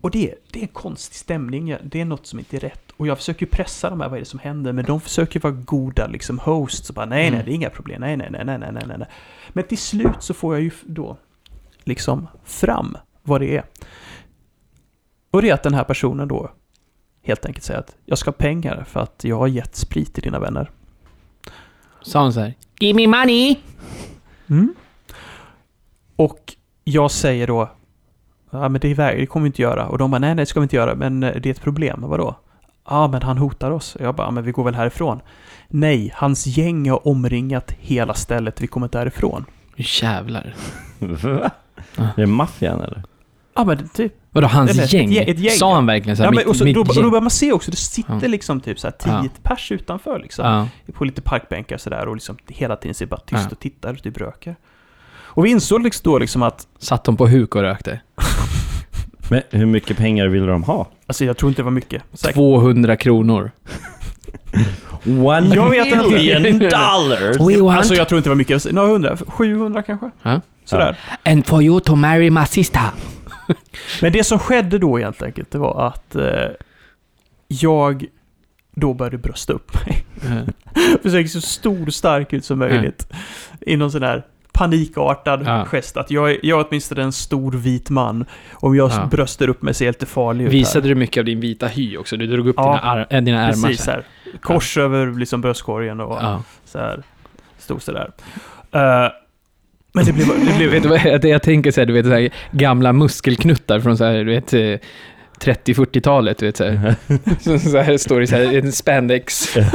[0.01, 2.91] Och det, det är en konstig stämning, det är något som inte är rätt.
[2.97, 4.73] Och jag försöker pressa de här, vad är det som händer?
[4.73, 7.45] Men de försöker vara goda liksom hosts och bara nej, nej, Mm.
[7.45, 9.07] det är inga problem, nej, nej, nej, nej, nej, nej.
[9.49, 11.17] Men till slut så får jag ju då
[11.85, 13.65] liksom fram vad det är.
[15.31, 16.51] Och det är att den här personen då
[17.23, 20.23] helt enkelt säger att jag ska ha pengar för att jag har gett sprit till
[20.23, 20.71] dina vänner.
[22.03, 22.55] Sa han så här.
[22.81, 23.57] Give me money!
[24.51, 24.75] Mm.
[26.17, 26.55] Och
[26.85, 27.71] jag säger då,
[28.51, 29.87] ja men det, är, väg- det kommer vi inte göra.
[29.89, 31.61] Och de bara, nej nej det ska vi inte göra, men eh, det är ett
[31.63, 32.01] problem.
[32.07, 32.35] Vadå?
[32.85, 33.97] Ja men han hotar oss.
[34.01, 35.21] Jag bara, men vi går väl härifrån.
[35.69, 39.45] Nej, hans gäng har omringat hela stället, vi kommer inte härifrån.
[39.77, 40.55] Jävlar.
[40.99, 41.51] Va?
[41.97, 43.03] Är det maffian eller?
[43.61, 44.13] Ja men typ.
[44.33, 45.11] Vadå, hans Eller ett gäng?
[45.13, 45.53] gäng- ett gäng.
[45.57, 47.31] Sa han verkligen så här, Ja, men, mitt, och så, mitt då, då börjar man
[47.31, 48.29] se också, det sitter Ja.
[48.29, 49.41] liksom typ så här tio Ja.
[49.43, 50.47] pers utanför liksom.
[50.87, 50.93] Ja.
[50.93, 53.49] på lite parkbänkar sådär och liksom hela tiden ser bara tyst Ja.
[53.51, 54.57] och tittar och typ röker.
[55.19, 58.01] Och vi insåg liksom då liksom att, Satt de på huk och rökte?
[59.31, 60.89] Men hur mycket pengar vill de ha?
[61.07, 62.03] alltså jag tror inte det var mycket.
[62.13, 62.35] Säkert.
[62.35, 63.51] 200 kronor.
[65.07, 66.09] One Jag vet inte.
[66.11, 67.37] million dollars!
[67.41, 67.79] We want...
[67.79, 70.11] Alltså jag tror inte det var mycket, några hundra, 700 kanske?
[70.23, 70.41] Ja.
[70.65, 70.99] Sådär.
[71.25, 72.83] And for you to marry my sister.
[74.03, 76.25] Men det som skedde då helt enkelt, det var att eh,
[77.49, 78.07] jag
[78.75, 80.05] då började brösta upp mig.
[81.03, 83.13] Försöker se så stor och stark ut som möjligt.
[83.61, 85.65] I någon sån här panikartad Ja.
[85.65, 85.97] gest.
[85.97, 88.25] Att jag, jag är åtminstone en stor vit man.
[88.53, 89.07] Om jag Ja.
[89.11, 90.59] bröstar upp mig ser lite farlig ut här.
[90.59, 92.17] Visade du mycket av din vita hy också?
[92.17, 92.63] Du drog upp Ja.
[92.65, 94.05] dina, ar- äh, dina ärmar Precis så här.
[94.33, 94.39] här.
[94.41, 96.43] Kors över liksom bröstkorgen och Ja.
[96.65, 97.03] så här.
[97.59, 98.11] Stod sådär.
[98.75, 99.11] Uh,
[99.93, 100.27] men det blev...
[100.47, 102.93] Det blev Vet du vad, det jag tänker så här, du vet så här, gamla
[102.93, 104.89] muskelknuttar från så här, du vet, eh,
[105.41, 106.95] 30-40-talet, du vet så här.
[107.41, 109.57] Så, så här står det så här, en spandex.
[109.57, 109.67] med,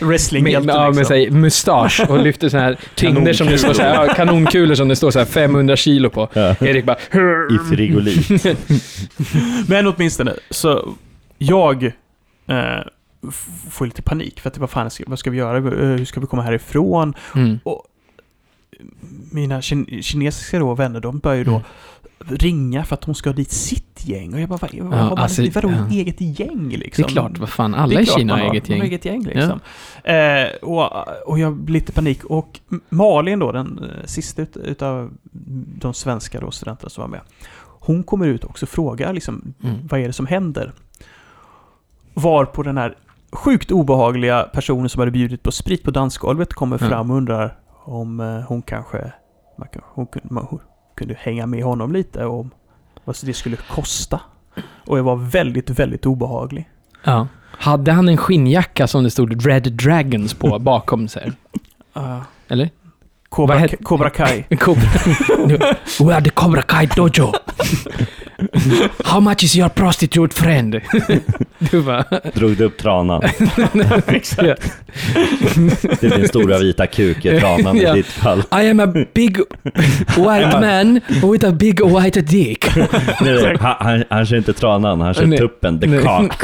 [0.00, 1.04] wrestlinghjälte med, ja, med liksom.
[1.04, 4.74] så här, mustasch och lyfter så här tyngder som det står så här, ja, kanonkulor
[4.74, 6.28] som det står så här 500 kilo på.
[6.32, 6.54] Ja.
[6.60, 6.96] Erik bara...
[7.50, 8.46] I frigolit.
[9.68, 10.94] Men åtminstone, så
[11.38, 11.84] jag
[12.46, 12.52] eh,
[13.70, 14.40] får lite panik.
[14.40, 15.56] För att vad fan, vad ska vi göra?
[15.56, 17.14] Eh, Hur ska vi komma härifrån?
[17.34, 17.58] Mm.
[19.30, 21.62] Mina kin- kinesiska då, vänner, de börjar ju då
[22.24, 22.36] Mm.
[22.38, 24.34] ringa för att de ska ha dit sitt gäng.
[24.34, 25.86] Och jag bara, vad, Ja, har man, alltså, vadå ja.
[25.90, 27.04] eget gäng Det liksom?
[27.04, 28.82] är klart, vad fan, Det alla i Kina har eget gäng.
[28.82, 29.60] eget gäng liksom.
[30.04, 30.90] Eh, och,
[31.28, 32.24] och jag blir lite panik.
[32.24, 35.10] Och Malin då, den eh, sista ut, utav
[35.80, 37.20] de svenska då, studenterna som var med.
[37.80, 39.76] Hon kommer ut och också frågar liksom, Mm.
[39.88, 40.72] vad är det som händer?
[42.14, 42.94] Var på den här
[43.32, 46.88] sjukt obehagliga personen som hade bjudit på sprit på dansgolvet kommer Ja.
[46.88, 49.12] fram och undrar om eh, hon kanske
[49.82, 50.60] hon kunde, hon
[50.94, 52.46] kunde hänga med honom lite och
[53.04, 54.20] vad det skulle kosta.
[54.86, 56.68] Och jag var väldigt, väldigt obehaglig.
[57.04, 57.28] Ja.
[57.50, 61.32] Hade han en skinnjacka som det stod Red Dragons på bakom sig?
[61.96, 62.70] Uh, Eller?
[63.28, 64.42] Cobra, Cobra Kai.
[64.60, 64.82] Cobra.
[66.00, 67.32] We are the Cobra Kai Dojo.
[69.04, 70.80] How much is your prostitute friend?
[71.70, 72.04] Du bara...
[72.34, 73.22] Drog du upp tranan?
[74.06, 74.72] Exakt.
[76.00, 78.38] Det är din stora vita kuk i tranan i ditt fall.
[78.38, 79.36] I am a big
[80.16, 81.00] white man
[81.32, 82.76] with a big white dick.
[82.76, 85.38] Nej, nej, han, han, kör inte tranan, han kör Nej.
[85.38, 86.00] tuppen, the Nej.
[86.02, 86.42] cock.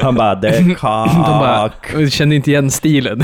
[0.00, 2.10] Han bara, the De bara, cock.
[2.12, 3.22] kände inte igen stilen.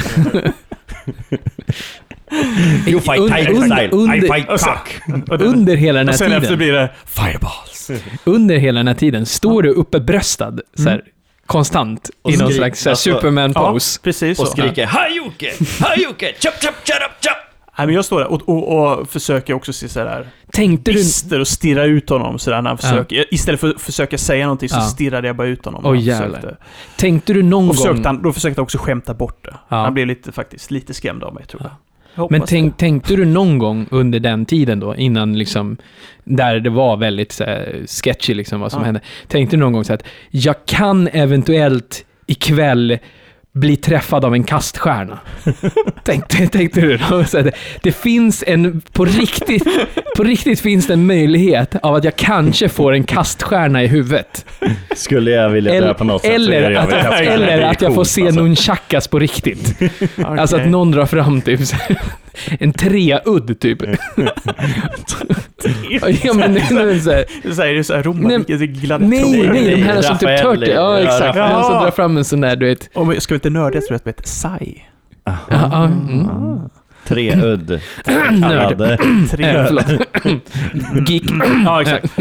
[2.86, 5.00] You fight Un- tiger under- style, I under- fight Och så- cock.
[5.30, 7.90] Och, Under hela den och här sen efter tiden, blir det Fireballs.
[8.24, 11.02] under hela den här tiden, står du uppe bröstad så här,
[11.46, 14.00] konstant Och i någon skrik- slags alltså- Ja, Superman-pose.
[14.02, 14.52] precis Och så.
[14.52, 17.36] skriker Hajuke, Hajuke, chop chop chop chop.
[17.78, 20.96] Nej, men jag står där och, och, och försöker också se sådär Tänkte du...
[20.98, 23.34] bister och stirra ut honom sådär när han försöker.
[23.34, 24.80] Istället för att försöka säga någonting så Ja.
[24.80, 25.84] stirrade jag bara ut honom.
[25.84, 26.26] Han jävlar.
[26.40, 26.56] försökte.
[26.96, 27.84] Tänkte du någon Och gång...
[27.86, 29.54] försökte han, då försökte han också skämta bort det.
[29.68, 29.76] Ja.
[29.76, 31.70] Han blev lite, faktiskt lite skrämd av mig tror jag.
[32.30, 35.76] Men tänk, tänkte du någon gång under den tiden då, innan liksom,
[36.24, 38.84] där det var väldigt så här, sketchy liksom vad som Ja.
[38.84, 39.00] hände.
[39.28, 42.98] Tänkte du någon gång så att jag kan eventuellt ikväll
[43.54, 45.18] bli träffad av en kaststjärna?
[46.04, 46.98] tänkte, tänkte du?
[47.26, 49.64] Så det, det finns en, på riktigt,
[50.16, 54.46] på riktigt finns det en möjlighet av att jag kanske får en kaststjärna i huvudet.
[54.94, 57.26] Skulle jag vilja dö Eller, på något sätt så eller, det att, över kassan.
[57.26, 58.40] eller att jag får se alltså.
[58.40, 59.74] nunchakas på riktigt.
[60.24, 61.98] Alltså att någon drar fram typ så här,
[62.60, 63.82] en treudd typ.
[66.22, 69.52] ja, men, nej, nej, så här, Det säger du såhär romarriket, det är gladiatorer.
[69.52, 70.74] nej, nej, de här som typ törter.
[70.74, 71.36] Ja, Ja, exakt.
[71.36, 71.54] Raffaelli.
[71.54, 72.90] De som drar fram en sån där, du vet.
[72.94, 74.84] Om vi ska vi inte nörda, jag tror att det heter Sai.
[75.24, 76.60] Ja, mm.
[77.06, 77.70] Treudd.
[78.32, 78.98] Nörd.
[79.30, 79.46] Tre.
[79.46, 79.66] Eh.
[81.06, 81.22] Geek.
[81.64, 82.18] Ja, exakt.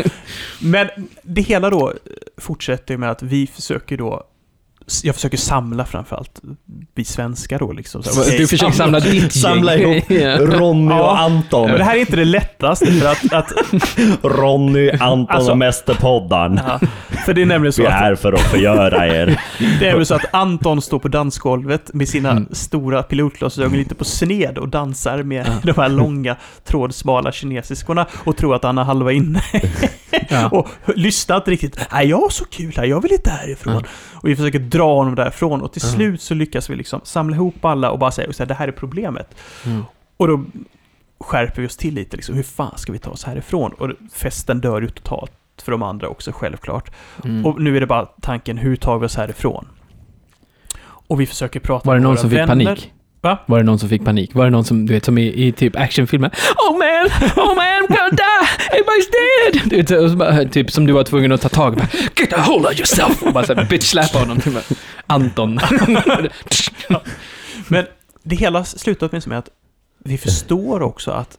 [0.61, 0.87] Men
[1.23, 1.93] det hela då
[2.37, 4.23] fortsätter med att vi försöker då
[5.03, 6.41] jag försöker samla framförallt
[6.95, 8.03] vi svenskar då liksom.
[8.03, 9.29] Så, okej, Du försöker samla ditt gäng.
[9.29, 10.37] Samla ihop Ja.
[10.37, 11.17] Ronny och Ja.
[11.17, 11.67] Anton.
[11.69, 13.51] Men det här är inte det lättaste för att, att
[14.23, 16.59] Ronny, Anton Alltså- och Mästerpoddarn.
[16.67, 16.79] ja,
[17.25, 19.41] för det är nämligen Vi så är att här för att förgöra er.
[19.79, 24.05] Det är väl så att Anton står på dansgolvet med sina stora pilotglasögon lite på
[24.05, 29.11] sned och dansar med de här långa trådsmala kinesiskorna och tror att han har halva
[29.11, 29.41] inne.
[30.29, 30.49] Ja.
[30.51, 31.79] och inte riktigt.
[31.91, 33.83] Nej, jag har så kul här, jag vill inte härifrån.
[34.13, 35.89] Och vi försöker dra honom därifrån och till Ja.
[35.89, 38.71] slut så lyckas vi liksom samla ihop alla och bara säga här, det här är
[38.71, 39.35] problemet.
[39.65, 39.83] Mm.
[40.17, 40.43] Och då
[41.19, 43.71] skärper vi oss till lite liksom, hur fan ska vi ta oss härifrån?
[43.73, 45.31] Och festen dör ju totalt
[45.63, 46.91] för de andra också självklart.
[47.23, 47.45] Mm.
[47.45, 49.67] Och nu är det bara tanken, hur tar vi oss härifrån?
[50.81, 52.65] Och vi försöker prata Var det med någon våra som fick vänner.
[52.65, 52.92] panik?
[53.23, 53.37] Va?
[53.45, 54.35] Var det någon som fick panik?
[54.35, 56.31] Var det någon som, du vet, som i, i typ actionfilmer?
[56.57, 57.05] Oh man!
[57.35, 58.47] Oh man, I'm gonna die!
[58.71, 59.69] Everybody's dead!
[59.69, 61.81] Du vet, och så bara, typ som du var tvungen att ta tag i.
[62.21, 63.23] Get a hold of yourself!
[63.23, 64.39] Och bara såhär bitch-slappa honom.
[64.39, 64.53] Typ,
[65.07, 65.59] Anton.
[67.67, 67.85] Men
[68.23, 69.49] det hela slutar med med att
[69.99, 71.37] vi förstår också att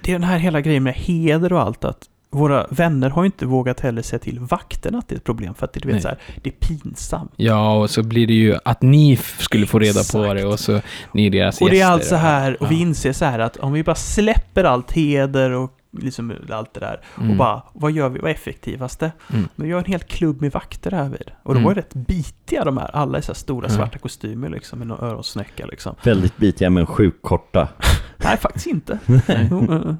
[0.00, 3.26] det är den här hela grejen med heder och allt att våra vänner har ju
[3.26, 5.88] inte vågat heller säga till vakterna att det är ett problem för att det, du
[5.92, 7.32] vet, så här, det är pinsamt.
[7.36, 10.34] ja, och så blir det ju att ni skulle få reda på Exakt.
[10.40, 10.80] det och så
[11.12, 13.56] ni är deras Och det är allt så här, och vi inser så här att
[13.56, 17.36] om vi bara släpper allt heder och liksom allt det där och Mm.
[17.36, 19.12] bara, vad gör vi, vad är effektivaste?
[19.32, 19.48] Mm.
[19.56, 21.30] Men vi har en hel klubb med vakter här vid.
[21.42, 21.64] Och de Mm.
[21.64, 23.74] var ju rätt bitiga de här, alla i så här stora Ja.
[23.74, 25.94] svarta kostymer liksom, med någon öronsnäcka liksom.
[26.04, 27.68] Väldigt bitiga men sjukt korta.
[28.16, 28.98] Nej, faktiskt inte.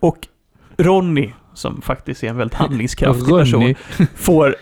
[0.00, 0.18] Och
[0.76, 3.74] Ronny, som faktiskt är en väldigt handlingskraftig person,
[4.16, 4.56] får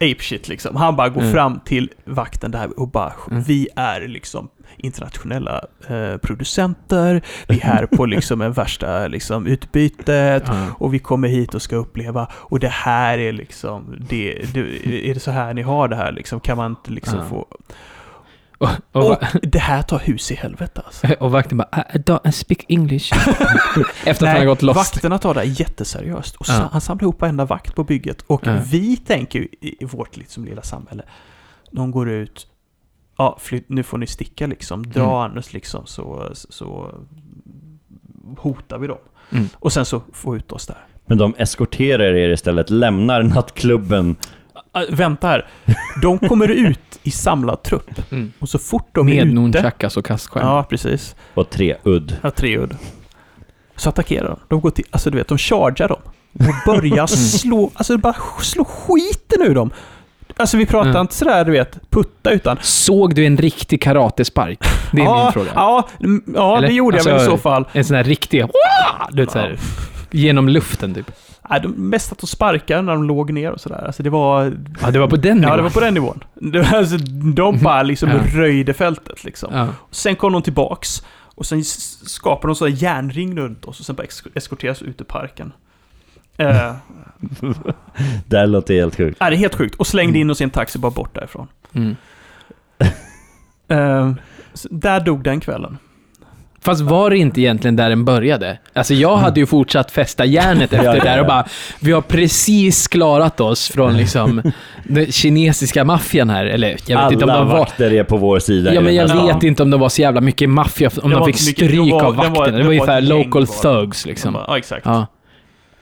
[0.00, 0.76] apeshit liksom.
[0.76, 1.32] Han bara går Mm.
[1.32, 3.42] fram till vakten där och bara, Mm.
[3.42, 10.42] vi är liksom internationella eh, producenter, vi är här på liksom en värsta liksom utbytet,
[10.46, 10.66] Ja.
[10.78, 14.60] och vi kommer hit och ska uppleva, och det här är liksom, det, det,
[15.10, 16.40] är det så här ni har det här liksom?
[16.40, 17.46] Kan man inte liksom få...
[18.62, 18.68] Och,
[19.02, 21.06] och, Och det här tar hus i helvete alltså.
[21.20, 23.12] och vakten bara, I, don't speak English.
[24.06, 24.76] Efter att han har gått lost.
[24.76, 26.36] vakterna tar det jätteseriöst.
[26.36, 26.68] Och Ja.
[26.72, 28.22] han samlar ihop varenda vakt på bygget.
[28.26, 28.58] Och Ja.
[28.70, 31.02] vi tänker ju i vårt liksom lilla samhälle,
[31.70, 32.46] de går ut,
[33.18, 35.14] ja, flytt, nu får ni sticka liksom, dra Mm.
[35.32, 36.94] annars liksom så, så
[38.38, 38.98] hotar vi dem.
[39.32, 39.48] Mm.
[39.54, 40.76] Och sen så få ut oss där.
[41.06, 44.16] Men de eskorterar er istället, lämnar nattklubben.
[44.76, 45.46] Äh, vänta här,
[46.02, 48.12] de kommer ut i samlad trupp.
[48.12, 48.32] Mm.
[48.38, 49.34] Och så fort de är Med ute...
[49.34, 50.50] nunchakas och kaststjärnor.
[50.50, 51.16] Ja, precis.
[51.34, 52.16] Och treudd.
[52.22, 52.76] Ja, treudd.
[53.76, 54.36] Så attackerar de.
[54.48, 56.00] De går till, alltså du vet, de chargear dem.
[56.34, 59.70] Och börjar slå, alltså bara slå skiten ur dem.
[60.36, 61.00] Alltså vi pratar Mm.
[61.00, 62.56] inte sådär, du vet, putta utan...
[62.62, 64.58] Såg du en riktig karatespark?
[64.92, 65.50] Det är ja, min fråga.
[65.54, 66.68] Ja, mm, ja Eller?
[66.68, 67.64] det gjorde jag väl Alltså, i så fall.
[67.72, 68.44] En sån här riktig...
[69.10, 69.58] Du vet såhär,
[70.10, 71.10] genom luften typ.
[71.50, 73.84] Nej, de mest att de sparkade när de låg ner och sådär.
[73.86, 74.52] Alltså det var...
[74.82, 75.56] Ja, det var på den Ja, nivån.
[75.56, 76.24] det var på den nivån.
[76.34, 76.96] Var, alltså,
[77.34, 78.18] de bara liksom Ja.
[78.40, 79.54] röjde fältet liksom.
[79.54, 79.68] Ja.
[79.90, 81.02] Sen kom de tillbaks
[81.34, 85.04] och sen skapade de sådär järnring runt oss och sen bara esk- eskorteras ut ur
[85.04, 85.52] parken.
[86.36, 86.74] Eh,
[88.26, 89.16] Det här låter helt sjukt.
[89.20, 89.74] Ja, det är helt sjukt.
[89.74, 91.46] Och slängde in oss i en taxi bara bort därifrån.
[91.72, 91.96] Mm.
[94.54, 95.78] Så där dog den kvällen.
[96.64, 98.58] Fast var det inte egentligen där den började?
[98.72, 101.44] Alltså jag hade ju fortsatt fästa järnet efter det där och bara,
[101.80, 104.42] vi har precis klarat oss från liksom
[104.84, 106.44] den kinesiska maffian här.
[106.46, 107.58] Eller jag vet inte om de var...
[107.58, 108.74] vakter är på vår sida.
[108.74, 111.26] Ja, men jag vet inte om de var så jävla mycket maffia, om Det de
[111.26, 112.58] fick stryk det var- av det var- vakterna.
[112.58, 113.86] Det det var gäng local var det.
[113.86, 114.36] thugs liksom.
[114.48, 114.86] Ja, exakt.
[114.86, 115.06] Ja.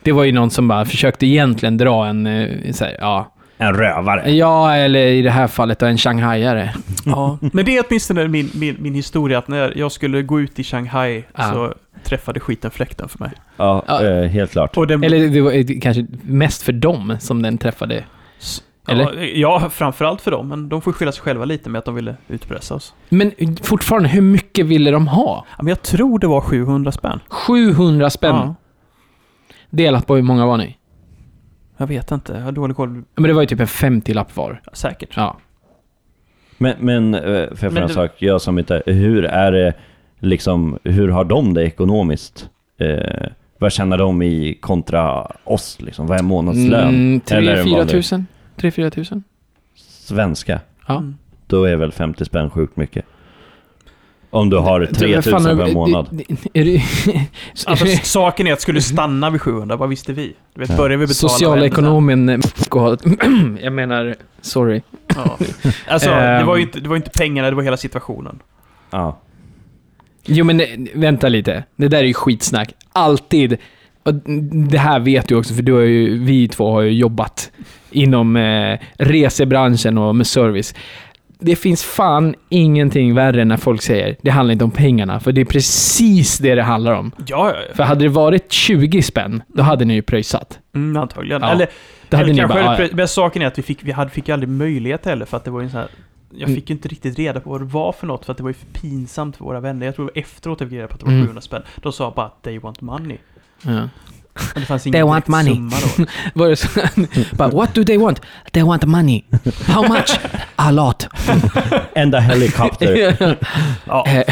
[0.02, 3.32] Det var ju någon som bara försökte egentligen dra en, eh, så här, ja.
[3.60, 4.30] En rövare.
[4.30, 6.74] Ja, eller i det här fallet en shanghaiare.
[7.04, 7.38] Ja.
[7.52, 10.64] Men det är åtminstone min, min, min historia, att när jag skulle gå ut i
[10.64, 11.42] Shanghai Ja.
[11.52, 13.30] så träffade skiten fläkten för mig.
[13.56, 14.02] Ja, Ja.
[14.06, 14.76] eh, helt klart.
[14.76, 18.04] Och den, Eller det var eh, kanske mest för dem som den träffade.
[18.88, 19.38] eller?
[19.38, 20.48] Ja, framförallt för dem.
[20.48, 22.94] Men de får skylla sig själva lite med att de ville utpressa oss.
[23.08, 25.46] Men fortfarande, hur mycket ville de ha?
[25.58, 27.20] Men jag tror det var 700 spänn.
[27.28, 28.54] 700 spänn Ja,
[29.70, 30.76] delat på hur många var ni?
[31.80, 32.32] Jag vet inte.
[32.32, 32.88] Jag har dålig koll.
[33.14, 34.60] Men det var ju typ en 50-lapp var.
[34.64, 35.10] Ja, säkert.
[35.16, 35.36] Ja.
[36.58, 39.52] Men, men eh, för jag Men fråga en du- sak, jag som inte, hur är
[39.52, 39.74] det
[40.18, 42.48] liksom, hur har de det ekonomiskt?
[42.78, 43.26] Eh,
[43.58, 46.06] vad tjänar de i kontra oss liksom?
[46.06, 46.88] Vad är månadslön?
[46.88, 48.26] Mm, Eller en 3-4 vanlig- tusen?
[48.56, 49.24] 3-4 tusen?
[49.86, 50.60] Svenska?
[50.86, 50.96] Ja.
[50.96, 51.16] Mm.
[51.46, 53.04] Då är väl 50 spänn sjukt mycket?
[54.32, 56.22] Om du har Vad 3000 fan, per är- månad.
[56.54, 56.64] Är
[57.66, 60.34] Alltså, saken är att skulle stanna vid 700, vad visste vi?
[60.54, 60.76] Du vet, Ja.
[60.76, 61.28] börjar vi betala...
[61.28, 62.28] Socialekonomen...
[62.28, 62.38] eh,
[63.62, 64.82] Jag menar, sorry.
[65.16, 65.36] Ja.
[65.88, 66.46] Alltså, det Ehm.
[66.46, 68.38] var, ju inte, det var inte pengarna, det var hela situationen.
[68.90, 69.18] Ja.
[70.26, 71.64] Jo men eh, vänta lite.
[71.76, 72.72] Det där är ju skitsnack.
[72.92, 73.56] Alltid.
[74.70, 77.50] Det här vet du också, för du har ju, vi två har ju jobbat
[77.90, 80.74] inom eh, resebranschen och med service.
[81.40, 85.40] Det finns fan ingenting värre när folk säger det handlar inte om pengarna, för det
[85.40, 87.12] är precis det det handlar om.
[87.16, 87.24] Ja,
[87.54, 87.74] ja, ja.
[87.74, 90.58] För hade det varit 20 spänn, då hade ni ju pröjsat.
[90.74, 91.42] Mm, antagligen.
[91.42, 91.50] Ja.
[91.50, 91.68] Eller,
[92.08, 93.78] Då hade eller ni kanske, bara, hade "Ah, pre- men saken är att vi fick,
[93.84, 95.88] vi hade, fick aldrig möjlighet heller, för att det var ju en sån här...
[96.32, 96.54] Jag Mm.
[96.54, 98.50] fick ju inte riktigt reda på vad det var för något, för att det var
[98.50, 99.86] ju för pinsamt för våra vänner.
[99.86, 101.24] Jag tror efteråt jag fick reda på att det var Mm.
[101.24, 101.62] 700 spänn.
[101.76, 103.16] De sa bara att they want money.
[103.62, 103.88] ja.
[104.54, 105.54] Men det fanns They ingen want direkt money.
[105.54, 106.04] summa då.
[106.40, 106.68] Var det så?
[107.36, 108.20] But what do they want?
[108.52, 109.24] They want money.
[109.66, 110.18] How much?
[110.56, 111.06] A lot.
[111.96, 113.16] And a helicopter.
[113.86, 114.24] Ja, Eh,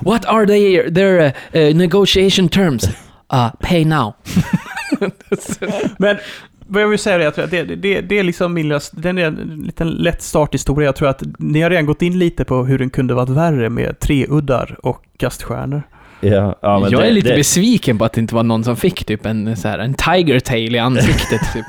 [0.00, 2.88] What are they, their uh, uh, negotiation terms?
[3.32, 4.14] Uh, pay now.
[5.98, 6.16] men
[6.66, 9.18] vad jag vill säga är att det, det, det, det är liksom min lilla, den
[9.18, 10.86] är en liten lätt starthistoria.
[10.88, 13.70] Jag tror att ni har redan gått in lite på hur den kunde varit värre
[13.70, 15.82] med treuddar och kaststjärnor.
[16.24, 18.64] Ja, ja, men jag det, är lite det, besviken på att det inte var någon
[18.64, 21.40] som fick typ en, så här, en tiger tail i ansiktet.
[21.52, 21.66] typ.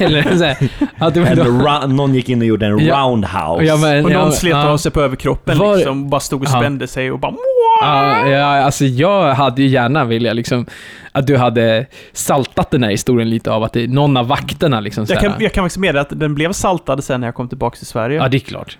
[0.00, 0.56] Eller så här,
[0.98, 2.96] att det var någon gick in och gjorde en Ja.
[2.98, 3.64] roundhouse.
[3.64, 4.68] ja, men, Och någon ja, slet ja.
[4.68, 6.60] av sig på överkroppen Var- liksom, och bara stod och Ja.
[6.60, 7.34] spände sig och bara
[7.82, 10.66] Ja, ja, alltså jag hade ju gärna velat liksom
[11.12, 15.06] att du hade saltat den här historien lite av att det, någon av vakterna liksom
[15.08, 17.76] Jag kan, jag kan faktiskt meddela att den blev saltad sen när jag kom tillbaka
[17.76, 18.16] till Sverige.
[18.16, 18.78] Ja, det är klart.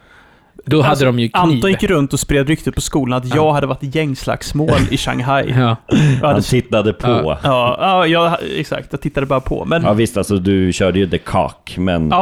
[0.67, 1.43] Då Alltså, hade de ju kniv.
[1.43, 3.37] Anton gick runt och spred ryktet på skolan att Ja.
[3.37, 5.51] jag hade varit i gängslagsmål i Shanghai.
[5.59, 5.77] Ja.
[5.89, 7.09] Jag hade, Han tittade på.
[7.09, 7.39] Ja.
[7.43, 8.89] ja, ja, jag, exakt.
[8.91, 9.65] Jag tittade bara på.
[9.65, 9.93] Men, Ja ja.
[9.95, 12.13] visst, alltså du körde ju the cock, men...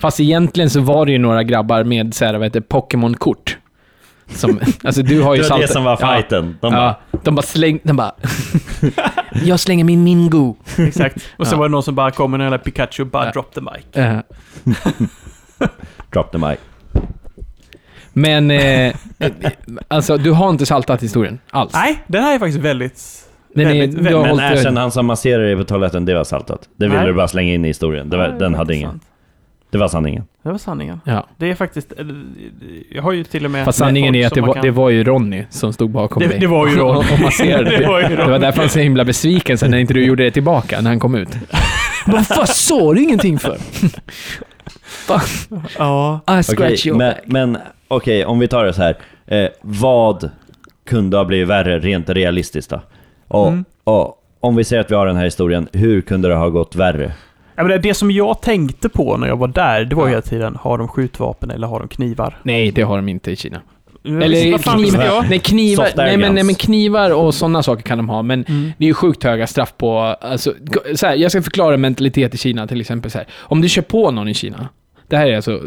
[0.00, 3.56] Fast egentligen så var det ju några grabbar med så här, vad heter det, Pokémon-kort.
[4.30, 6.14] Som, alltså du har ju det var det som var Ja.
[6.14, 6.58] fighten.
[6.60, 6.82] De bara,
[7.12, 8.12] Ja, de bara slängde, de bara...
[9.44, 10.56] jag slänger min Mingo.
[10.78, 11.16] exakt.
[11.36, 11.58] Och så Ja.
[11.58, 13.30] var det någon som bara kom med en jävla Pikachu och bara Ja.
[13.32, 14.06] drop the mic.
[16.12, 16.58] Drop the mic.
[18.20, 18.94] Men, eh,
[19.88, 21.72] alltså du har inte saltat historien alls.
[21.72, 23.24] Nej, den här är faktiskt väldigt...
[23.54, 26.14] Den är, väldigt- du har Men hållit Ashen, han som masserar dig på toaletten, det
[26.14, 26.68] var saltat.
[26.76, 27.06] Det ville Nej.
[27.06, 28.10] du bara slänga in i historien.
[28.10, 29.00] Det var, Nej, den hade ingen.
[29.70, 30.24] Det var sanningen.
[30.42, 31.00] Det var sanningen.
[31.04, 31.26] Ja.
[31.36, 31.92] Det är faktiskt...
[31.92, 32.24] eller,
[32.90, 33.64] Jag har ju till och med...
[33.64, 35.44] Fast med sanningen folk är att som det man var, kan- det var ju Ronny
[35.50, 36.38] som stod bakom Det- dig.
[36.38, 37.06] det var ju Ronny.
[37.14, 37.70] Och, masserade.
[37.78, 38.38] Det var ju det var Ronny.
[38.38, 41.00] därför han var så himla besviken sen när inte du gjorde det tillbaka, när han
[41.00, 41.28] kom ut.
[42.06, 43.58] Vad fan sa du ingenting för?
[45.78, 46.20] Ja.
[46.26, 47.22] I Okej, scratch your men, back.
[47.26, 48.96] men okej, om vi tar det så här.
[49.26, 50.30] Eh, vad
[50.86, 52.80] kunde ha blivit värre rent realistiskt då?
[53.28, 53.64] Och, Mm.
[53.84, 56.76] och om vi säger att vi har den här historien, hur kunde det ha gått
[56.76, 57.12] värre?
[57.56, 60.08] Ja, men det, det som jag tänkte på när jag var där, det var ju
[60.08, 60.10] Ja.
[60.16, 62.38] hela tiden, har de skjutvapen eller har de knivar?
[62.42, 63.60] Nej, det har de inte i Kina.
[64.04, 65.30] Eller vad fan knivar, jag?
[65.30, 68.44] nej, knivar, Soft nej, men, nej, men knivar och sådana saker kan de ha, men
[68.48, 68.72] Mm.
[68.78, 69.98] det är ju sjukt höga straff på...
[69.98, 70.52] Alltså,
[70.94, 73.10] så här, jag ska förklara mentalitet i Kina till exempel.
[73.10, 73.26] Så här.
[73.38, 74.68] Om du kör på någon i Kina,
[75.08, 75.58] det här är alltså,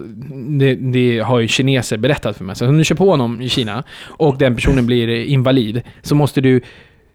[0.60, 2.56] det, det har ju kineser berättat för mig.
[2.56, 6.42] Så om du kör på någon i Kina och den personen blir invalid, så måste
[6.42, 6.62] du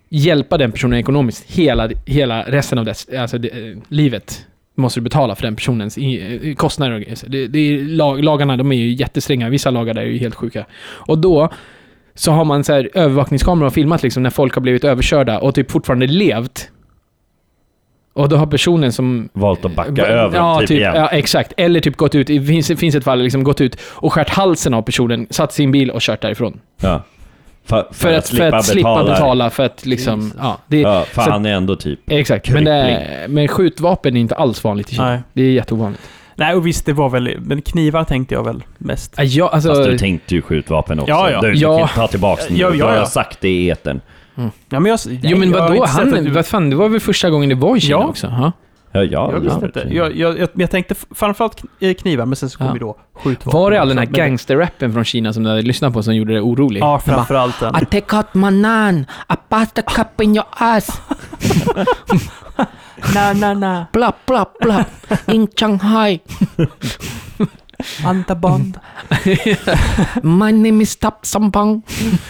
[0.08, 4.46] hjälpa den personen ekonomiskt hela, hela resten av dess, alltså det, livet.
[4.74, 7.18] Måste du betala för den personens eh, kostnader och grejer.
[7.26, 9.48] Det, det är, lag, lagarna de är ju jättestränga.
[9.48, 10.66] Vissa lagar där är ju helt sjuka.
[10.82, 11.52] Och då
[12.14, 15.54] så har man så här övervakningskameror och filmat liksom när folk har blivit överkörda och
[15.54, 16.70] typ fortfarande levt.
[18.16, 19.28] Och då har personen som...
[19.32, 20.92] Valt att backa Va- över ja, typ, typ, igen?
[20.96, 21.52] ja, exakt.
[21.56, 24.74] Eller typ gått ut, det finns, finns ett fall, liksom gått ut och skärt halsen
[24.74, 26.60] av personen, satt sin bil och kört därifrån.
[26.80, 27.02] Ja.
[27.64, 30.58] För, För, att, för att slippa betala, för att liksom, ja.
[30.66, 32.00] Det, Ja, för så- han är ändå typ...
[32.06, 35.08] Exakt, men, det, men skjutvapen är inte alls vanligt i Kina.
[35.10, 35.20] Nej.
[35.32, 36.02] Det är jätteovanligt.
[36.34, 37.36] Nej, och visst, det var väl...
[37.40, 39.14] Men knivar tänkte jag väl mest.
[39.16, 41.10] Ja, jag, alltså, Fast du tänkte ju skjutvapen också.
[41.10, 41.40] Ja, ja.
[41.40, 41.78] Du, du Ja.
[41.78, 42.60] kan ta tillbaka det nu.
[42.60, 43.06] Ja, ja, Du har ja.
[43.06, 43.70] sagt det i
[44.36, 44.50] etern.
[44.68, 47.30] Ja, men jag, jo men jag vadå, han, du- vad fan, det var väl första
[47.30, 48.06] gången det var i Kina Ja.
[48.06, 48.26] också?
[48.26, 48.52] Ja.
[48.92, 49.86] Ja, ja, Jag visste inte.
[49.90, 52.72] Jag, jag, jag, jag tänkte framförallt eh, knivar, men sen så kom Ja.
[52.72, 53.60] ju då skjutvapen.
[53.60, 56.32] Var det all den här gangsterrappen från Kina som du hade lyssnat på som gjorde
[56.32, 56.80] dig orolig?
[56.80, 57.76] Ja, framförallt den.
[57.82, 59.00] I take out my nan.
[59.32, 60.88] I pass the cup in your ass.
[63.14, 63.86] Na, na, na.
[63.92, 64.84] Blah, blah, blah.
[65.26, 66.20] In Shanghai.
[68.04, 68.78] Antaband.
[70.22, 71.82] My name is Tap Sampang.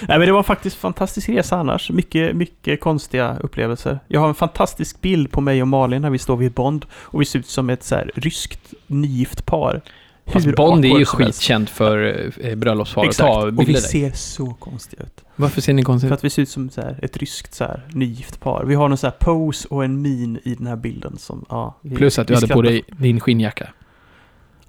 [0.08, 1.90] Nej, men det var faktiskt en fantastisk resa annars.
[1.90, 4.00] Mycket, mycket konstiga upplevelser.
[4.08, 7.20] Jag har en fantastisk bild på mig och Malin när vi står vid Bond och
[7.20, 9.82] vi ser ut som ett så här ryskt nygift par.
[10.26, 14.54] Fast Hur Bond är ju skitkänt för eh, bröllopspar och Exakt, och vi ser så
[14.54, 15.24] konstiga ut.
[15.36, 16.18] Varför ser ni konstigt För ut?
[16.18, 18.64] att vi ser ut som så här, ett ryskt så här, nygift par.
[18.64, 21.78] Vi har någon så här pose och en min i den här bilden som, ja.
[21.80, 23.68] Vi, Plus att du vi hade på dig din skinnjacka.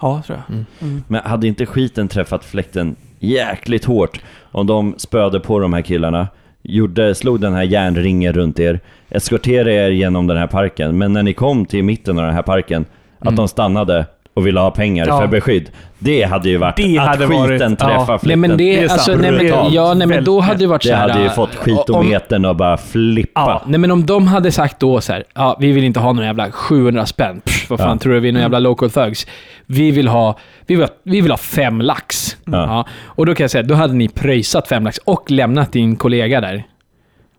[0.02, 0.54] Ja, tror jag.
[0.56, 0.66] Mm.
[0.82, 1.04] Mm.
[1.08, 4.22] Men hade inte skiten träffat fläkten jäkligt hårt
[4.52, 6.28] om de spöade på de här killarna,
[6.62, 8.80] gjorde, slog den här järnringen runt er,
[9.10, 12.41] eskorterade er genom den här parken, men när ni kom till mitten av den här
[12.41, 12.86] parken,
[13.20, 13.36] att Mm.
[13.36, 14.06] de stannade
[14.38, 15.19] och ville ha pengar Ja.
[15.19, 15.69] för beskydd.
[15.99, 18.05] Det hade ju varit Det att hade skiten varit- ja.
[18.05, 20.83] träffar Nej men det, Det alltså, nej, men, ja, nej, men då hade det varit
[20.83, 21.09] så det här...
[21.09, 23.41] hade ju fått om- skitometern att bara flippa.
[23.41, 23.61] Ja.
[23.67, 26.27] Nej men om de hade sagt då så här, ja vi vill inte ha några
[26.27, 27.97] jävla 700 spänn, Pff, vad fan Ja.
[27.97, 29.27] tror du vi är några jävla local thugs?
[29.65, 32.38] Vi vill ha, vi vill ha, vi vill ha fem lax.
[32.45, 32.85] Ja.
[33.05, 36.41] Och då kan jag säga, då hade ni pröjsat fem lax och lämnat din kollega
[36.41, 36.63] där.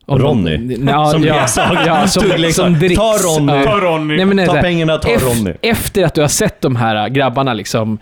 [0.08, 0.76] Ronny.
[0.86, 1.72] Ja, Som ja, leksak.
[1.86, 2.96] ja, som, som dricks.
[2.96, 3.52] Ta Ronny.
[3.52, 3.62] Ja.
[3.64, 4.24] Ta Ronny.
[4.24, 5.54] Nej, så Ta här, pengarna, ta ef- Ronny.
[5.62, 7.98] Efter att du har sett de här grabbarna liksom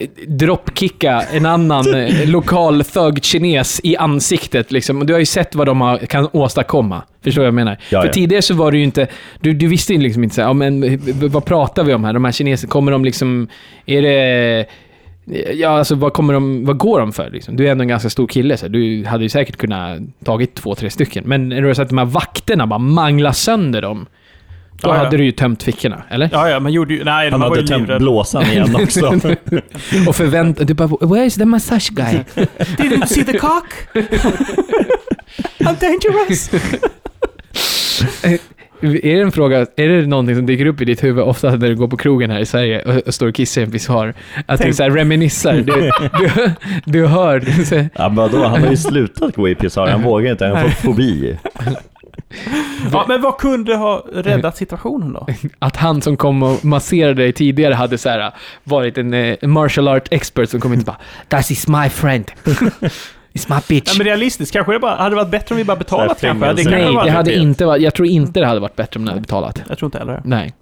[0.00, 4.72] eh, dropkicka en annan eh, lokal thug-kines i ansiktet.
[4.72, 5.06] Liksom.
[5.06, 7.02] Du har ju sett vad de har, kan åstadkomma.
[7.24, 7.78] Förstår du vad jag menar?
[7.90, 8.12] Ja, För ja.
[8.12, 9.06] tidigare så var det ju inte...
[9.40, 12.04] Du, du visste ju liksom inte så här, ja, men, eh, vad pratar vi om
[12.04, 12.12] här?
[12.12, 13.48] De här kineserna, kommer de liksom...
[13.86, 14.66] Är det...
[15.54, 17.30] Ja, alltså vad, kommer de, vad går de för?
[17.30, 17.56] Liksom?
[17.56, 20.74] Du är ändå en ganska stor kille, så du hade ju säkert kunnat tagit två,
[20.74, 21.24] tre stycken.
[21.26, 24.06] Men när du har sett de här vakterna bara mangla sönder dem,
[24.82, 25.04] då Ja, ja.
[25.04, 26.28] hade du ju tömt fickorna, eller?
[26.32, 27.04] Ja, ja, man gjorde ju...
[27.04, 27.98] Nej, Han hade ju tömt livrädd.
[28.00, 29.06] blåsan igen också.
[30.08, 30.66] Och förväntat...
[30.66, 32.18] Du bara, where is the massage guy?
[32.76, 33.74] Did you see the cock?
[35.58, 36.50] I'm dangerous!
[38.86, 41.68] Är det en fråga, är det någonting som dyker upp i ditt huvud ofta när
[41.68, 44.14] du går på krogen här i Sverige och, och står och kissar i en pissoar?
[44.46, 46.50] Att du Tänk- så här reminissar, du, du,
[46.84, 47.40] du hör...
[47.40, 48.44] Du, så Ja, men vadå?
[48.44, 51.38] Han har ju slutat gå i pissoar, han vågar inte, han har fått fobi.
[52.92, 55.26] Ja, men vad kunde ha räddat situationen då?
[55.58, 59.88] att han som kom och masserade dig tidigare hade så här, varit en eh, martial
[59.88, 62.30] art expert som kom in och bara That is my friend.
[63.34, 63.92] It's my bitch.
[63.92, 66.52] Ja, men realistiskt, kanske det bara, hade varit bättre om vi bara betalat kanske.
[66.52, 67.82] Det kanske Nej, det hade inte varit...
[67.82, 69.62] Jag tror inte det hade varit bättre om ni hade betalat.
[69.68, 70.22] Jag tror inte heller det.
[70.24, 70.54] Nej.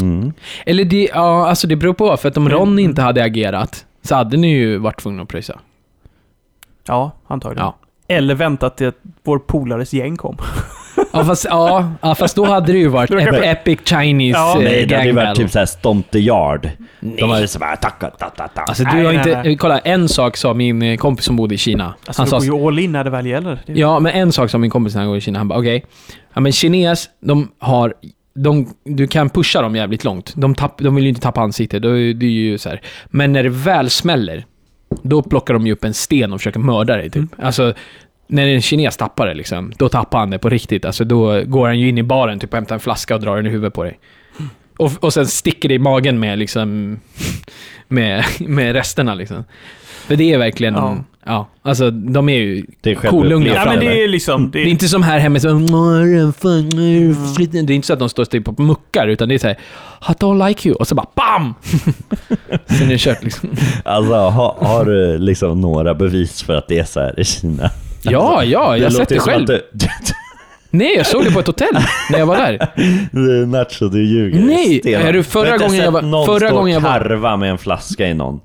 [0.00, 0.32] Mm.
[0.66, 2.16] Eller det, ja, alltså det beror på.
[2.16, 5.58] För att om Ronny inte hade agerat så hade ni ju varit tvungna att pröjsa.
[6.86, 7.66] Ja, antagligen.
[7.66, 7.78] Ja.
[8.08, 10.36] Eller väntat till att vår polares gäng kom.
[11.12, 14.56] Ja fast, ja, ja, fast då hade det ju varit ep- epic Chinese Ja.
[14.58, 16.70] eh, Nej, det hade ju varit typ såhär Stomp the Yard.
[17.00, 17.16] Nej.
[17.20, 18.60] De hade så bara tacka, ta, ta, ta.
[18.62, 19.56] Alltså du har inte...
[19.58, 21.94] Kolla, en sak sa min eh, kompis som bodde i Kina.
[22.06, 22.36] Alltså, han sa...
[22.38, 23.58] går ju all in när det väl gäller.
[23.66, 25.58] Det- Ja, men en sak som min kompis när han går i Kina, han bara
[25.58, 25.84] okej.
[26.34, 27.94] Ja men kines, de har...
[28.34, 30.32] De, du kan pusha dem jävligt långt.
[30.36, 31.82] De, tapp, de vill ju inte tappa ansiktet.
[31.82, 32.80] Det är det är ju så här.
[33.06, 34.44] Men när det väl smäller,
[35.02, 37.10] då plockar de ju upp en sten och försöker mörda dig.
[37.10, 37.24] Typ.
[37.42, 37.74] Alltså,
[38.28, 40.84] när en kines tappar det, liksom, då tappar han det på riktigt.
[40.84, 43.36] Alltså, då går han ju in i baren typ, och hämtar en flaska och drar
[43.36, 43.98] den i huvudet på dig.
[44.76, 47.00] Och, och sen sticker det i magen med, liksom,
[47.88, 49.14] med, med resterna.
[49.14, 49.44] Liksom.
[50.06, 50.74] För det är verkligen...
[50.74, 50.96] Ja.
[51.26, 51.48] Ja.
[51.62, 53.54] alltså de är ju Det är kolugna.
[53.54, 54.50] Ja, men det är liksom...
[54.50, 55.54] Det det är inte som här hemma, så, det
[57.58, 59.58] är inte så att de står typ och muckar, utan det är så här,
[60.08, 61.54] I don't like you, och så bara BAM!
[62.66, 63.50] Sen är det kört liksom.
[63.84, 67.70] Alltså, har, har du liksom några bevis för att det är så här i Kina?
[68.02, 69.46] Ja, ja, jag har sett det själv.
[69.46, 69.62] du-
[70.70, 71.78] Nej, jag såg det på ett hotell
[72.10, 72.68] när jag var där.
[73.12, 74.40] Du, Nacho, du ljuger.
[74.40, 75.04] Nej, Stenhårt.
[75.08, 77.58] är du förra Jag gången jag var- någon förra gången jag var- karva med en
[77.58, 78.40] flaska i någon.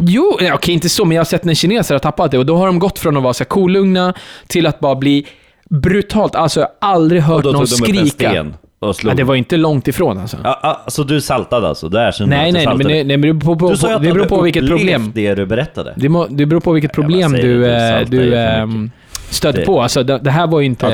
[0.00, 2.56] Jo, okej, inte så, men jag har sett när kineser har tappat det och då
[2.56, 4.14] har de gått från att vara så kolugna
[4.46, 5.26] till att bara bli
[5.70, 6.34] brutalt.
[6.34, 8.44] Alltså, jag har aldrig hört någon skrika.
[8.88, 9.12] Och slog.
[9.12, 10.36] Ja, det var inte långt ifrån alltså.
[10.44, 11.88] Ja, ja, så du saltade alltså?
[11.88, 12.94] Du erkände nej, att du nej, nej, men saltade.
[12.94, 14.68] det, nej, men det beror på, Du sa ju på, att det beror på vilket
[14.68, 15.12] problem.
[15.14, 15.94] det du berättade.
[15.96, 18.90] Det, må, det beror på vilket problem säger du, du eh, du ehm,
[19.30, 19.82] stötte på.
[19.82, 20.86] Alltså, det, det här var ju inte...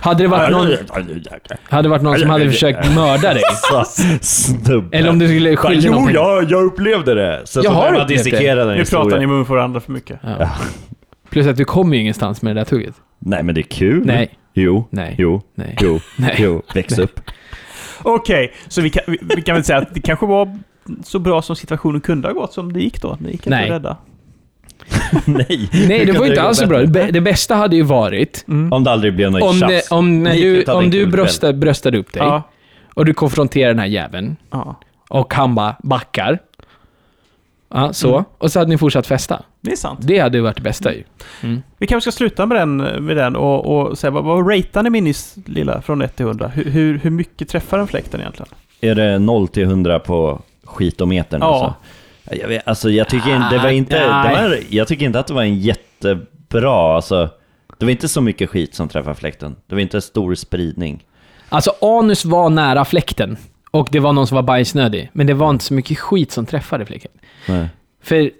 [0.00, 0.68] Hade det varit någon,
[1.62, 3.84] hade det varit någon som hade försökt mörda dig, Så,
[4.20, 4.96] snubbe.
[4.98, 6.14] eller om du skulle skilja Jo, någonting.
[6.14, 7.40] jag, jag upplevde det.
[7.44, 8.64] Så, Jag så har upplevt det.
[8.76, 10.20] Nu pratar ni för varandra för mycket.
[10.22, 10.48] Ja.
[11.30, 12.94] Plus att du kommer ju ingenstans med det där tugget.
[13.18, 14.02] Nej, men det är kul.
[14.06, 14.30] Nej.
[14.54, 14.84] Jo.
[14.90, 15.14] Nej.
[15.18, 15.42] Jo.
[15.54, 15.76] Nej.
[15.80, 16.00] Jo.
[16.16, 16.34] Nej.
[16.38, 16.62] Jo.
[16.74, 17.20] Väx upp.
[18.02, 20.58] Okej, så vi kan, vi, vi kan väl säga att det kanske var
[21.04, 23.16] så bra som situationen kunde ha gått som det gick då.
[23.20, 23.70] Ni gick inte Nej.
[23.70, 23.96] rädda.
[25.24, 25.68] Nej.
[25.88, 26.78] Nej, det var inte alls så bra.
[26.78, 28.72] Det bä- Det bästa hade ju varit Mm.
[28.72, 29.90] Om det aldrig blev något om, tjafs.
[29.90, 32.42] om, när du, om du bröstade, bröstade upp dig Ja,
[32.94, 34.36] och du konfronterar den här jäveln.
[34.50, 34.80] Ja.
[35.08, 36.38] Och han bara backar.
[37.74, 38.12] Ja, så.
[38.12, 38.24] Mm.
[38.38, 39.42] Och så hade ni fortsatt festa.
[39.60, 40.00] Det är sant.
[40.02, 41.04] Det hade ju varit det bästa ju.
[41.42, 41.62] Mm.
[41.78, 44.90] Vi kanske ska sluta med den, med den och, och säga vad, vad ratear ni
[44.90, 46.48] Minis lilla från 1 till 100?
[46.48, 48.48] Hur, hur, hur mycket träffar den fläkten egentligen?
[48.80, 51.46] Är det 0 till 100 på skitometern Ja.
[51.46, 51.74] alltså?
[52.42, 55.26] Jag, vet, alltså jag tycker inte, det var inte, det var, jag tycker inte att
[55.26, 57.28] det var en jättebra, alltså
[57.78, 59.56] det var inte så mycket skit som träffade fläkten.
[59.66, 61.04] Det var inte stor spridning.
[61.48, 63.36] Alltså, anus var nära fläkten.
[63.70, 65.10] Och det var någon som var bajsnödig.
[65.12, 66.86] Men det var inte så mycket skit som träffade.
[67.48, 67.68] Nej.
[68.02, 68.30] För...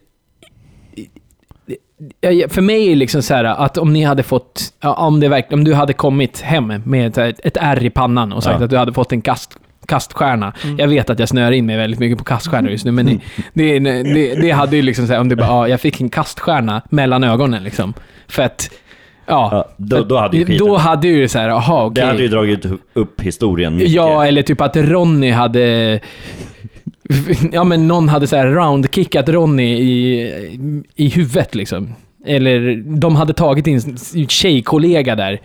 [2.48, 4.72] För mig är det liksom så här att om ni hade fått...
[4.82, 8.42] Om, det verkligen, om du hade kommit hem med ett, ett ärr i pannan och
[8.42, 8.64] sagt Ja.
[8.64, 9.56] att du hade fått en kast,
[9.86, 10.52] kaststjärna.
[10.78, 13.78] Jag vet att jag snör in mig väldigt mycket på kaststjärnor just nu, men det,
[13.78, 16.08] det, det, det hade ju liksom så här, om du bara, ja, jag fick en
[16.08, 17.94] kaststjärna mellan ögonen liksom.
[18.28, 18.70] För att...
[19.30, 20.66] Ja, då, då hade ju skiten.
[20.66, 22.02] då hade ju så här, jaha okej.
[22.02, 23.90] Det hade ju dragit upp historien mycket.
[23.90, 26.00] Ja, eller typ att Ronny hade...
[27.52, 31.94] Ja, men någon hade så här roundkickat Ronny i, i huvudet liksom.
[32.26, 35.40] Eller de hade tagit in sin tjejkollega där.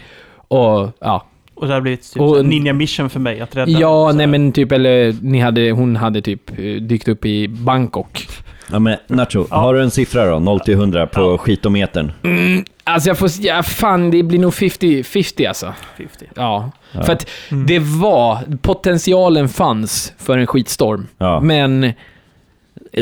[0.48, 1.26] Och ja,
[1.56, 4.52] Och det har blivit typ Och- ninja mission för mig att rädda ja nej men
[4.52, 8.28] typ, eller ni hade, hon hade typ dykt upp i Bangkok.
[8.72, 10.40] Ja, men Nacho, har du en siffra då?
[10.40, 11.38] 0 till 100 på Ja.
[11.38, 12.12] skitometern?
[12.84, 15.74] Alltså jag får, ja fan det blir nog 50-50 alltså.
[15.98, 16.26] 50.
[16.36, 16.72] Ja.
[16.92, 17.04] Ja.
[17.04, 17.66] För att Mm.
[17.66, 21.08] det var, potentialen fanns för en skitstorm.
[21.18, 21.40] Ja.
[21.40, 21.94] Men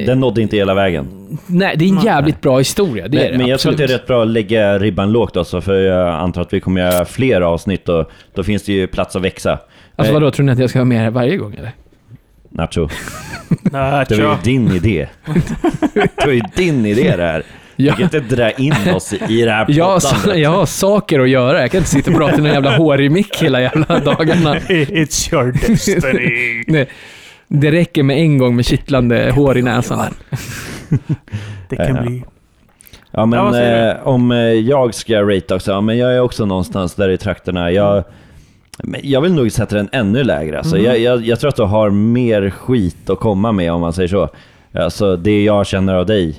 [0.05, 1.07] Den nådde inte hela vägen.
[1.47, 2.05] nej, det är en Nej.
[2.05, 3.07] jävligt bra historia.
[3.07, 4.01] Det är men, det, men jag tror att det är absolut.
[4.01, 7.41] rätt bra att lägga ribban lågt också, för jag antar att vi kommer göra fler
[7.41, 9.59] avsnitt och då finns det ju plats att växa.
[9.95, 11.71] Alltså Eh, vadå, tror ni att jag ska vara med här varje gång eller?
[12.53, 12.87] Nacho,
[13.61, 15.07] Nej, det var ju din idé.
[15.93, 17.43] Det var ju din idé det här.
[17.75, 17.93] Du Ja.
[17.93, 20.01] kan inte dra in oss i det här Jag,
[20.35, 21.61] jag har saker att göra.
[21.61, 24.55] Jag kan inte sitta och prata i någon jävla hårig mick hela jävla dagarna.
[24.55, 26.63] It's your destiny.
[26.67, 26.87] Det,
[27.47, 30.13] det räcker med en gång med kittlande hår i näsan.
[31.69, 32.01] Det kan Ja.
[32.01, 32.17] bli...
[32.19, 32.29] Ja
[33.15, 36.45] Ja, men säger eh, om eh, jag ska rate också, ja, men jag är också
[36.45, 37.71] någonstans där i trakterna.
[37.71, 38.03] Jag,
[39.03, 40.57] jag vill nog sätta den ännu lägre.
[40.57, 40.85] Alltså, Mm.
[40.87, 44.07] jag, jag, jag tror att du har mer skit att komma med om man säger
[44.09, 44.29] så.
[44.73, 46.35] Alltså det jag känner av dig,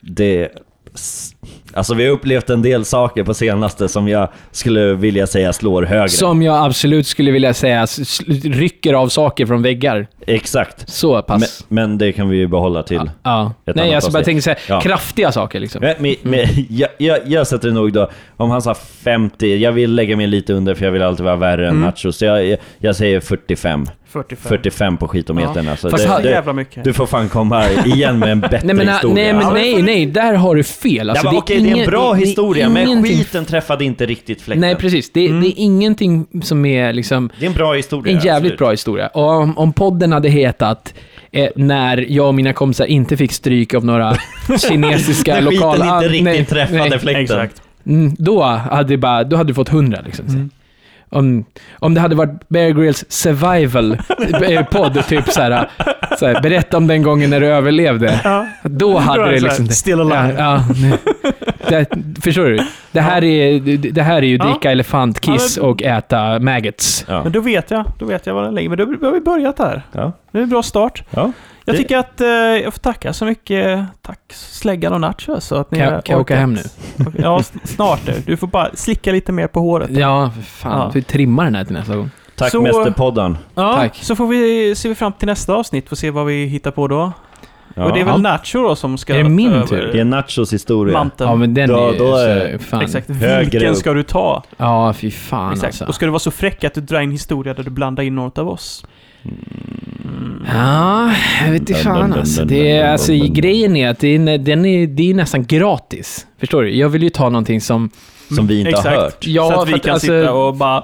[0.00, 0.48] det...
[1.74, 5.82] Alltså vi har upplevt en del saker på senaste som jag skulle vilja säga slår
[5.82, 6.08] högre.
[6.08, 7.86] Som jag absolut skulle vilja säga
[8.44, 10.06] rycker av saker från väggar.
[10.26, 10.88] Exakt.
[10.90, 11.64] Så Men, pass.
[11.68, 13.10] men det kan vi ju behålla till.
[13.22, 13.52] ja.
[13.64, 13.72] ja.
[13.76, 14.80] Nej, alltså bara tänker här, Ja.
[14.80, 15.80] kraftiga saker liksom.
[15.80, 19.72] Men, men, men, jag, jag, jag sätter det nog då, om han sa 50, jag
[19.72, 21.82] vill lägga mig lite under för jag vill alltid vara värre än Mm.
[21.82, 23.86] Nacho, så jag, jag, jag säger 45.
[24.10, 24.48] 45.
[24.48, 25.90] 45 på skitometern alltså.
[25.90, 26.84] Fast Det, det, jävla mycket.
[26.84, 29.14] du får fan komma igen med en bättre Nej men, historia.
[29.24, 31.10] nej, men Ja, nej, nej, där har du fel.
[31.10, 33.84] Alltså, ja, men, okej, det är en bra det- det historia, men ingenting- skiten träffade
[33.84, 34.60] inte riktigt fläkten.
[34.60, 35.12] Nej, precis.
[35.12, 35.40] Det, Mm.
[35.40, 37.30] det är ingenting som är liksom...
[37.38, 38.12] Det är en bra historia.
[38.16, 38.58] En jävligt absolut.
[38.58, 39.06] bra historia.
[39.06, 40.94] Och om, om podden hade hetat
[41.32, 44.16] eh, när jag och mina kompisar inte fick stryk av några
[44.68, 45.94] kinesiska När skiten lokala...
[45.96, 46.98] inte riktigt nej, träffade nej.
[46.98, 47.22] fläkten.
[47.22, 47.62] Exakt.
[47.86, 50.26] Mm, då hade det bara, då hade du fått hundra liksom.
[50.26, 50.50] Mm.
[51.12, 51.44] Om,
[51.78, 55.70] om det hade varit Bear Grylls survival-podd, typ såhär,
[56.18, 58.20] såhär, berätta om den gången när du överlevde.
[58.24, 58.46] Ja.
[58.62, 59.68] Då hade det så här, liksom...
[59.68, 60.34] still alive.
[60.38, 60.96] Ja, ja.
[61.68, 61.86] Det,
[62.22, 62.58] förstår du?
[62.92, 63.60] Det här är,
[63.92, 64.44] det- här är ju Ja.
[64.44, 67.04] dricka elefantkiss Ja, men- och äta maggots.
[67.08, 67.22] Ja.
[67.22, 67.84] Men då vet jag.
[67.98, 68.68] Då vet jag vad den ligger.
[68.68, 69.82] Men då har vi börjat här.
[69.92, 70.12] Ja.
[70.32, 71.02] Det är en bra start.
[71.10, 71.32] Ja.
[71.64, 73.80] Jag tycker att eh, jag får tacka så mycket.
[74.02, 75.40] Tack Släggan och Nacho.
[75.40, 76.60] Så att ni Kan, kan jag åka hem nu?
[77.18, 78.14] Ja, snart nu.
[78.26, 79.90] Du får bara slicka lite mer på håret.
[79.90, 80.78] Ja, för fan.
[80.80, 80.90] Ja.
[80.94, 82.10] Vi trimmar den här till nästa gång.
[82.36, 83.38] Tack Så- Mästerpodden.
[83.54, 83.96] Ja, Tack.
[83.96, 85.88] så får vi, ser vi fram till nästa avsnitt.
[85.88, 87.12] Får se vad vi hittar på då.
[87.74, 87.84] Ja.
[87.84, 88.20] Och det är väl.
[88.20, 89.14] Nacho då som ska...
[89.14, 89.90] Är det min över tur?
[89.92, 90.92] Det är Nachos historia.
[90.98, 91.30] Manteln.
[91.30, 92.82] Ja, men den Då- är ju då så, är- fan.
[92.82, 93.10] Exakt.
[93.10, 93.76] Högre Vilken upp.
[93.76, 94.42] ska du ta?
[94.56, 95.66] Ja, fy fan Exakt.
[95.66, 95.84] alltså.
[95.84, 98.14] Och ska du vara så fräck att du drar in historia där du blandar in
[98.14, 98.84] något av oss?
[100.52, 101.12] Ja,
[101.44, 102.44] jag vet inte fan alltså.
[102.44, 106.26] Det är, alltså grejen är att det är, den är, det är nästan gratis.
[106.40, 106.74] Förstår du?
[106.76, 107.90] Jag vill ju ta någonting som...
[108.36, 108.88] Som vi inte Exakt.
[108.88, 109.26] har hört.
[109.26, 110.82] Ja, så att vi för att, kan alltså- sitta och bara...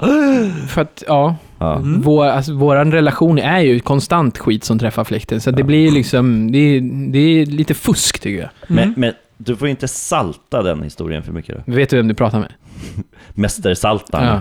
[0.69, 1.37] För att, ja.
[1.59, 1.77] Ja.
[1.77, 2.03] Mm.
[2.03, 5.41] Vår, alltså, våran relation är ju konstant skit som träffar fläkten.
[5.41, 6.53] Så det blir ju liksom...
[6.53, 6.81] Det är,
[7.13, 8.51] det är lite fusk tycker jag.
[8.69, 8.95] Men, Mm.
[8.97, 11.73] men du får inte salta den historien för mycket då.
[11.73, 12.53] Vet du vem du pratar med?
[13.35, 14.41] Mästersaltaren.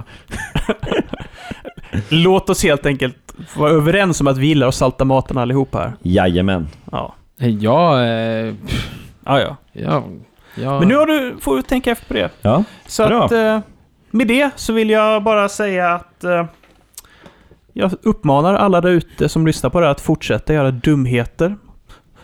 [2.09, 3.15] Låt oss helt enkelt
[3.57, 5.93] vara överens om att vi gillar att salta maten allihopa här.
[6.01, 6.67] Jajamän.
[6.91, 7.15] Ja.
[7.37, 8.53] Ja, eh,
[9.27, 9.57] Ja, ja.
[9.73, 10.03] ja,
[10.55, 10.79] ja.
[10.79, 12.29] Men nu har du, får du tänka efter på det.
[12.41, 12.63] Ja.
[12.87, 13.25] Så Bra.
[13.25, 13.59] att eh,
[14.11, 16.45] med det så vill jag bara säga att eh,
[17.77, 21.55] jag uppmanar alla där ute som lyssnar på det här att fortsätta göra dumheter.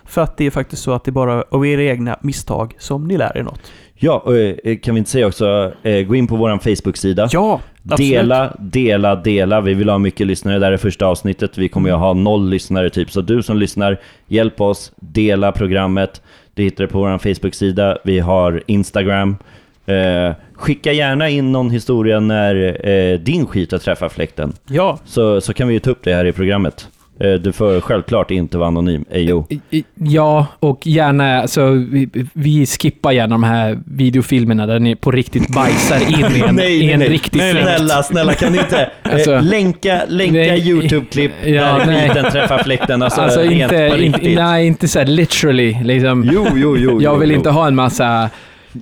[0.05, 3.07] För att det är faktiskt så att det är bara av era egna misstag som
[3.07, 3.71] ni lär er något.
[3.95, 7.27] Ja, och eh, kan vi inte säga också, eh, gå in på vår Facebook-sida.
[7.31, 8.11] Ja, absolut.
[8.11, 9.61] Dela, dela, dela.
[9.61, 10.59] Vi vill ha mycket lyssnare.
[10.59, 11.57] Det här är första avsnittet.
[11.57, 13.11] Vi kommer ju ha noll lyssnare typ.
[13.11, 14.91] Så du som lyssnar, hjälp oss.
[14.95, 16.21] Dela programmet.
[16.53, 17.97] Du hittar det på vår Facebook-sida.
[18.03, 19.37] Vi har Instagram.
[19.85, 24.53] Eh, skicka gärna in någon historia när eh, din skit har träffat fläkten.
[24.67, 26.87] Ja, Så, så kan vi ju ta upp det här i programmet.
[27.19, 29.05] Eh, du får självklart inte vara anonym.
[29.11, 29.45] Ejo.
[29.49, 34.95] I- i- Ja, och gärna, alltså, vi, vi skippar gärna de här videofilmerna där ni
[34.95, 37.61] på riktigt bajsar in i en, i en riktig fläkt.
[37.61, 40.69] Snälla, snälla kan ni inte eh, Alltså- länka, länka Nej.
[40.69, 42.09] YouTube-klipp Ja, där nej.
[42.09, 43.01] skiten träffar fläkten?
[43.03, 45.77] Alltså, Alltså inte, inte, nej, inte så literally.
[45.83, 46.29] Liksom.
[46.33, 47.01] Jo, jo, jo.
[47.01, 47.37] Jag jo, vill jo.
[47.37, 48.29] inte ha en massa...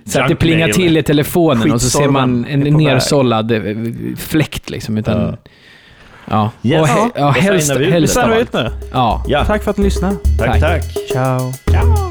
[0.06, 0.88] Så att det plingar Junkmail.
[0.88, 3.62] till i telefonen och så ser man en Skitsorvan nersållad eh,
[4.18, 4.98] fläkt liksom.
[4.98, 6.52] Utan, Ja.
[6.62, 6.72] ja.
[6.72, 6.82] Yes.
[6.82, 8.42] Och, he- ja, helst, helst det av allt.
[8.42, 8.70] ut nu.
[8.92, 9.24] Ja.
[9.28, 10.16] Ja, Tack för att ni lyssnade.
[10.40, 10.60] tack, Tack.
[10.62, 10.84] tack.
[11.12, 12.09] Ciao.